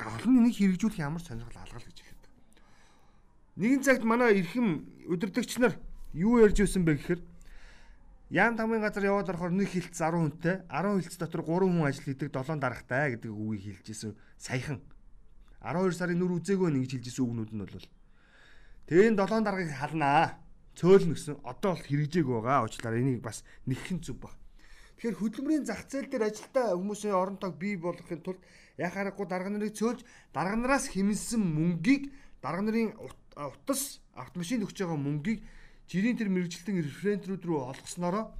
Гол 0.00 0.24
нь 0.26 0.38
энийг 0.42 0.56
хэрэгжүүлэх 0.58 1.00
ямар 1.00 1.22
сонирхол 1.22 1.60
алгал 1.60 1.86
гэж 1.86 1.98
хэлдэг. 2.02 2.32
Нэгэн 3.60 3.84
цагт 3.84 4.04
манай 4.04 4.40
эрхэм 4.40 4.68
удирдагч 5.12 5.60
нар 5.60 5.76
юу 6.12 6.40
ярьж 6.40 6.60
ирсэн 6.60 6.84
бэ 6.84 6.98
гэхээр 6.98 7.20
Яан 8.30 8.54
тамгийн 8.54 8.78
газар 8.78 9.02
яваад 9.02 9.26
орохоор 9.26 9.50
нэг 9.50 9.74
хилт 9.74 9.90
10 9.90 10.14
хүнтэй 10.14 10.62
10 10.70 11.02
хилц 11.02 11.18
дотор 11.18 11.42
3 11.42 11.66
хүн 11.66 11.82
ажил 11.82 12.06
хийдэг 12.06 12.30
7 12.30 12.62
дарагтай 12.62 13.18
гэдэг 13.18 13.30
үгийг 13.34 13.82
хэлжсэн 13.82 14.14
саяхан. 14.38 14.78
12 15.58 15.98
сарын 15.98 16.14
нүр 16.14 16.38
үзээгүй 16.38 16.70
нэг 16.70 16.86
гэж 16.86 17.02
хэлжсэн 17.02 17.26
үгнүүд 17.26 17.50
нь 17.50 17.62
бол 17.66 17.86
тэгээ 18.86 19.08
энэ 19.10 19.18
7 19.18 19.42
даргаыг 19.42 19.72
халнаа 19.74 20.38
цөөлнө 20.78 21.14
гэсэн 21.18 21.42
одоо 21.42 21.74
бол 21.74 21.82
хэрэгжээг 21.90 22.26
байгаа 22.30 22.62
уучлаарай. 22.70 23.02
Энийг 23.02 23.18
бас 23.18 23.42
нэгхэн 23.66 23.98
зүв 23.98 24.22
баг 24.22 24.38
Тэгэхээр 25.00 25.16
хөдөлмөрийн 25.16 25.64
зах 25.64 25.88
зээл 25.88 26.12
дээр 26.12 26.28
ажилтаа 26.28 26.76
хүмүүсийн 26.76 27.16
оронтойг 27.16 27.56
бий 27.56 27.72
болгохын 27.80 28.20
тулд 28.20 28.36
яхаарахгүй 28.76 29.24
дарга 29.24 29.48
нарыг 29.48 29.72
цөөлж 29.72 30.04
дарга 30.36 30.60
нараас 30.60 30.92
хэмнэлсэн 30.92 31.40
мөнгийг 31.40 32.12
дарга 32.44 32.60
нарын 32.68 32.92
утас 33.32 34.04
автомашин 34.12 34.60
өгч 34.60 34.76
байгаа 34.84 35.00
мөнгийг 35.00 35.40
жирийн 35.90 36.14
тэр 36.14 36.30
мэрэгжилтэн 36.30 36.86
референтрүүд 36.86 37.42
рүү 37.42 37.58
олгоснороо 37.74 38.30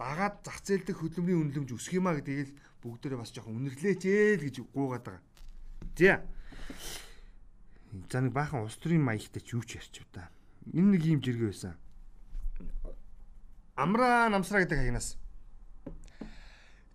багаад 0.00 0.40
зах 0.40 0.64
зээл 0.64 0.88
дэх 0.88 1.04
хөдөлмөрийн 1.04 1.52
үнэлэмж 1.52 1.76
өсөх 1.76 2.00
юма 2.00 2.16
гэдгийг 2.16 2.56
бүгдээрээ 2.80 3.20
бас 3.20 3.36
жоохон 3.36 3.60
үнэрлээч 3.60 4.02
ээ 4.08 4.40
л 4.40 4.44
гэж 4.48 4.56
гуугаад 4.72 5.04
байгаа. 5.04 5.22
За. 5.92 6.24
За 8.08 8.18
нэг 8.24 8.32
баахан 8.32 8.64
улс 8.64 8.80
төрийн 8.80 9.04
маягтай 9.04 9.44
ч 9.44 9.52
юу 9.52 9.64
ч 9.64 9.76
ярьчих 9.76 10.08
та. 10.08 10.32
Энэ 10.72 10.96
нэг 10.96 11.02
юм 11.04 11.20
жиргээ 11.20 11.52
байсан. 11.52 11.76
Амраа 13.76 14.32
намсраа 14.32 14.64
гэдэг 14.64 14.80
хаягнаас 14.80 15.20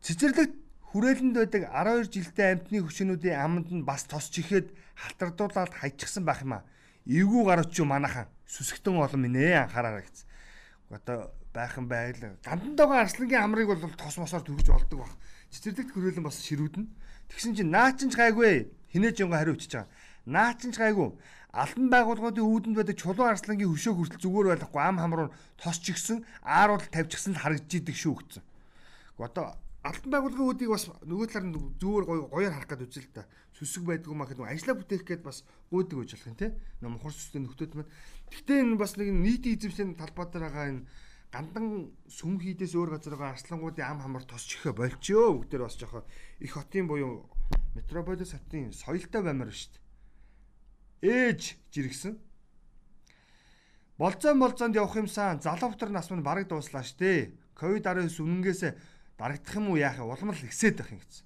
цэцэрлэгт 0.02 0.58
хүрээлэнд 0.94 1.38
байдаг 1.38 1.70
12 1.70 2.10
жилдээ 2.10 2.48
амтны 2.58 2.78
хүчнүүдийн 2.82 3.38
аманд 3.38 3.70
нь 3.70 3.86
бас 3.86 4.10
тосч 4.10 4.42
ихэд 4.42 4.74
халтардуулаад 4.98 5.78
хайчихсан 5.78 6.26
байх 6.26 6.42
юм 6.42 6.58
а. 6.58 6.66
Эвгүй 7.06 7.44
гарч 7.46 7.80
юу 7.80 7.88
манахан 7.90 8.28
сүсгтэн 8.46 8.98
олон 9.02 9.22
минь 9.22 9.40
анхаараа 9.54 10.02
гэсэн. 10.02 10.28
Одоо 10.92 11.32
байхан 11.54 11.88
байл 11.88 12.38
гандантайгаа 12.44 13.02
арслангийн 13.08 13.44
амрыг 13.44 13.68
бол 13.68 13.96
тос 13.98 14.18
мосоор 14.18 14.44
төрөж 14.46 14.68
болдог 14.70 15.00
баг. 15.04 15.14
Цэцэрлэгт 15.52 15.92
хөрөөлөн 15.92 16.26
бас 16.28 16.40
ширүүднэ. 16.46 16.86
Тэгсэн 17.32 17.56
чинь 17.58 17.72
наа 17.72 17.92
чин 17.98 18.12
ч 18.12 18.16
гайгүй 18.16 18.72
хинээж 18.94 19.24
жонго 19.24 19.36
хариу 19.36 19.56
өчөж 19.58 19.72
байгаа. 19.72 19.90
Наа 20.26 20.54
чин 20.56 20.72
ч 20.72 20.78
гайгүй 20.80 21.12
албан 21.52 21.88
байгууллагуудын 21.92 22.48
үүдэнд 22.48 22.78
байдаг 22.80 22.96
чулуун 22.96 23.32
арслангийн 23.36 23.72
хөшөө 23.72 23.94
хүртэл 23.96 24.24
зүгээр 24.24 24.48
байхгүй 24.56 24.80
ам 24.80 24.98
хамруу 25.04 25.30
тосч 25.60 25.92
гисэн 25.92 26.24
ааруул 26.48 26.88
тавьчихсан 26.88 27.36
л 27.36 27.44
харагдж 27.44 27.72
идэг 27.76 27.96
шүү 27.96 28.16
гэсэн. 28.16 28.44
Одоо 29.20 29.60
алтан 29.82 30.14
байгууллагын 30.14 30.50
үүдийг 30.54 30.70
бас 30.70 30.86
нөгөө 31.02 31.28
талаар 31.34 31.46
нь 31.50 31.58
зүгээр 31.82 32.06
гоё 32.06 32.22
гоёор 32.30 32.54
харах 32.54 32.70
гэдэг 32.70 32.90
үзэл 32.90 33.10
та. 33.18 33.26
Сүсэг 33.58 33.82
байдгүй 33.82 34.14
маа 34.14 34.30
гэдэг 34.30 34.46
ажилла 34.46 34.78
бүтээх 34.78 35.04
гээд 35.10 35.24
бас 35.26 35.42
гүйдэг 35.74 35.98
гэж 35.98 36.10
болох 36.14 36.30
юм 36.30 36.38
те. 36.38 36.48
Нөө 36.86 36.92
мухар 37.02 37.14
сүстэй 37.18 37.42
нөхдөд 37.42 37.74
маань. 37.74 37.90
Гэхдээ 38.30 38.62
энэ 38.62 38.78
бас 38.78 38.94
нэг 39.02 39.10
нийтийн 39.10 39.58
эзэмшлийн 39.58 39.98
талбай 39.98 40.26
дээр 40.30 40.46
байгаа 40.46 40.66
энэ 40.70 40.86
гандан 41.34 41.66
сүм 42.06 42.38
хийдээс 42.38 42.78
өөр 42.78 42.90
газар 42.94 43.18
байгаа 43.18 43.34
арслангуудын 43.34 43.90
ам 43.90 44.00
хамар 44.06 44.26
тосчихё 44.30 44.70
болчихё. 44.78 45.34
Бүгдээр 45.42 45.66
бас 45.66 45.76
жоохоо 45.82 46.06
их 46.38 46.52
хотын 46.54 46.86
буюу 46.86 47.26
метрополис 47.74 48.38
хотын 48.38 48.70
соёлтой 48.70 49.22
баймаар 49.26 49.50
шүү 49.50 49.74
дээ. 49.74 49.82
Ээж 51.10 51.42
жиргсэн. 51.74 52.22
Болцоо 53.98 54.38
болцоонд 54.38 54.76
явах 54.76 54.98
юмсан 55.00 55.42
залуутар 55.42 55.90
нас 55.90 56.10
мань 56.12 56.22
бараг 56.22 56.46
дууслаа 56.46 56.84
штэ. 56.84 57.34
Ковид 57.56 57.86
19 57.86 58.12
үнэнгээсээ 58.22 58.72
дарагдах 59.22 59.54
юм 59.54 59.70
уу 59.70 59.78
яах 59.78 60.02
улам 60.02 60.34
л 60.34 60.48
ихсээд 60.50 60.82
байх 60.82 60.98
юм 60.98 61.02
гэсэн. 61.06 61.26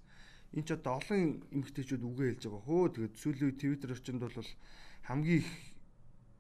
Энд 0.60 0.68
ч 0.68 0.72
одоо 0.76 1.00
олон 1.00 1.40
эмэгтэйчүүд 1.56 2.04
үгээ 2.04 2.28
хэлж 2.36 2.44
байгаа 2.52 2.64
хөө. 2.68 2.84
Тэгээд 2.92 3.16
сүүлийн 3.16 3.48
үе 3.48 3.56
Twitter 3.56 3.90
орчинд 3.96 4.20
бол 4.20 4.36
хамгийн 5.08 5.40
их 5.40 5.50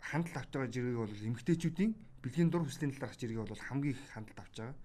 хандлт 0.03 0.35
авч 0.35 0.51
байгаа 0.51 0.71
жиргэг 0.75 0.99
бол 0.99 1.15
эмэгтэйчүүдийн 1.15 1.91
бэлгийн 2.19 2.49
дур 2.51 2.63
хүслийн 2.67 2.91
талаарх 2.91 3.15
жиргэг 3.15 3.47
бол 3.47 3.67
хамгийн 3.71 3.95
их 3.95 4.03
хандлт 4.11 4.39
авч 4.39 4.55
байгаа. 4.59 4.75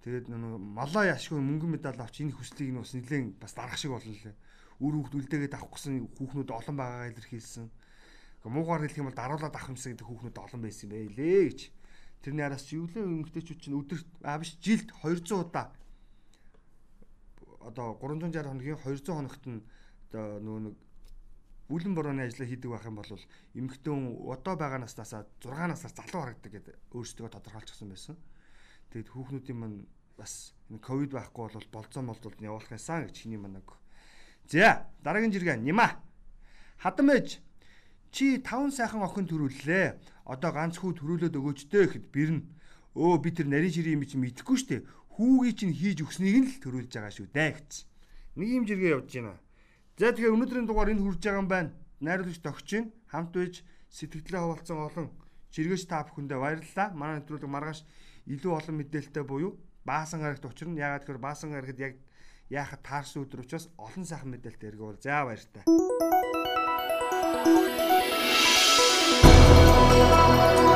Тэгээд 0.00 0.26
нөгөө 0.32 0.58
малаа 0.58 1.04
яшгүй 1.12 1.38
мөнгөн 1.38 1.70
медаль 1.76 2.00
авч 2.00 2.24
энэ 2.24 2.34
хүслийг 2.34 2.72
нь 2.72 2.80
бас 2.80 2.94
нэлээд 2.96 3.36
бас 3.38 3.52
дарах 3.54 3.78
шиг 3.78 3.92
болно 3.94 4.10
лээ. 4.10 4.34
Үр 4.80 4.94
хүүхд 4.96 5.14
үлдээгээд 5.20 5.54
авах 5.54 5.76
гэсэн 5.76 6.08
хүүхнүүд 6.16 6.50
олон 6.50 6.76
байгаагаа 6.80 7.10
илэрхийлсэн. 7.12 7.66
Муугаар 8.48 8.80
хэлэх 8.88 9.00
юм 9.04 9.12
бол 9.12 9.20
даруулаад 9.20 9.52
авах 9.52 9.68
юмсан 9.68 9.92
гэдэг 9.92 10.08
хүүхнүүд 10.08 10.38
олон 10.40 10.60
байсан 10.64 10.88
юм 10.88 10.92
байлээ 10.96 11.40
гэж. 11.52 11.60
Тэрний 12.20 12.44
араас 12.44 12.68
юу 12.72 12.86
лээ 12.88 13.04
эмгтээчүүд 13.04 13.60
чинь 13.60 13.78
өдөрт 13.80 14.08
аа 14.24 14.38
биш 14.40 14.56
жилд 14.60 14.92
200 15.00 15.40
удаа 15.40 15.72
одоо 17.60 17.96
360 18.00 18.44
хоногийн 18.44 18.76
200 18.76 19.08
хоногт 19.08 19.44
нь 19.48 19.64
одоо 20.10 20.40
нөгөө 20.40 20.62
нэг 20.68 20.76
бүлэн 21.70 21.94
борооны 21.94 22.26
ажлаа 22.26 22.48
хийдэг 22.48 22.70
байх 22.70 22.84
юм 22.84 22.98
бол 22.98 23.12
эмэгтэн 23.54 24.26
одоо 24.26 24.54
байгаа 24.58 24.80
наснасаа 24.82 25.22
6 25.38 25.54
наснаас 25.70 25.94
залуу 25.94 26.20
харагддаг 26.26 26.52
гэдэг 26.52 26.76
өөрсдөө 26.92 27.28
тодорхойлчихсан 27.30 27.88
байсан. 27.88 28.16
Тэгэд 28.90 29.08
хүүхнүүдийн 29.14 29.58
мань 29.60 29.78
бас 30.18 30.52
энэ 30.66 30.82
ковид 30.82 31.14
байхгүй 31.14 31.46
бол 31.46 31.68
болцоо 31.70 32.02
молдолд 32.02 32.42
нь 32.42 32.48
явуулах 32.50 32.74
юмсан 32.74 33.06
гэж 33.06 33.14
чиний 33.14 33.38
манаг. 33.38 33.70
За 34.50 34.90
дараагийн 35.04 35.30
жиргээ 35.30 35.62
нима. 35.62 36.02
Хадам 36.82 37.14
ээж 37.14 37.38
чи 38.10 38.38
таван 38.42 38.74
сайхан 38.74 39.02
охин 39.06 39.26
төрүүллээ 39.30 39.86
одоо 40.26 40.50
ганц 40.50 40.78
хүү 40.78 40.98
төрүүлээд 40.98 41.38
өгөөч 41.38 41.60
дээ 41.70 41.84
гэхэд 41.86 42.06
бэрн 42.10 42.38
өө 42.98 43.14
би 43.22 43.30
тэр 43.30 43.46
нарийн 43.46 43.74
ширийн 43.74 44.02
юм 44.02 44.06
чи 44.06 44.18
мэдэхгүй 44.18 44.58
штэ 44.58 44.76
хүүгийн 45.20 45.56
чинь 45.56 45.76
хийж 45.76 46.00
өгснийг 46.00 46.36
нь 46.40 46.48
л 46.48 46.62
төрүүлж 46.64 46.90
байгаа 46.96 47.12
шүү 47.12 47.28
дээ 47.28 47.50
гэсэн. 47.52 47.84
Нэг 48.40 48.48
юм 48.56 48.64
жиргээ 48.64 48.94
явж 48.96 49.10
байна. 49.20 49.36
За 50.00 50.16
тэгэхээр 50.16 50.32
өнөөдрийн 50.32 50.64
дугаар 50.64 50.96
энэ 50.96 51.04
хүрж 51.04 51.20
байгаа 51.20 51.42
юм 51.44 51.50
байна. 51.50 51.70
Найруулагч 52.00 52.40
тогчин 52.40 52.88
хамт 53.12 53.36
байж 53.36 53.60
сэтгэлдээ 53.92 54.40
хавалцсан 54.40 54.80
олон 54.80 55.06
жиргээч 55.52 55.84
та 55.84 56.08
бүхэндээ 56.08 56.40
баярлалаа. 56.40 56.88
Манай 56.96 57.20
нэвтрүүлэг 57.20 57.52
маргааш 57.52 57.84
илүү 58.32 58.52
олон 58.56 58.76
мэдээлэлтэй 58.80 59.24
буюу 59.28 59.60
баасан 59.84 60.24
гарагт 60.24 60.48
учрна. 60.48 60.80
Яагаад 60.80 61.04
гэхээр 61.04 61.20
баасан 61.20 61.52
гарагт 61.52 61.76
яг 61.84 62.00
яахад 62.48 62.80
таарсан 62.80 63.28
өдөр 63.28 63.44
учраас 63.44 63.68
олон 63.76 64.08
сайхан 64.08 64.32
мэдээлэлтэй 64.32 64.72
эргүүл. 64.72 65.04
За 65.04 65.28
баяр 65.28 65.44
та. 65.52 65.68
Lord. 70.00 70.69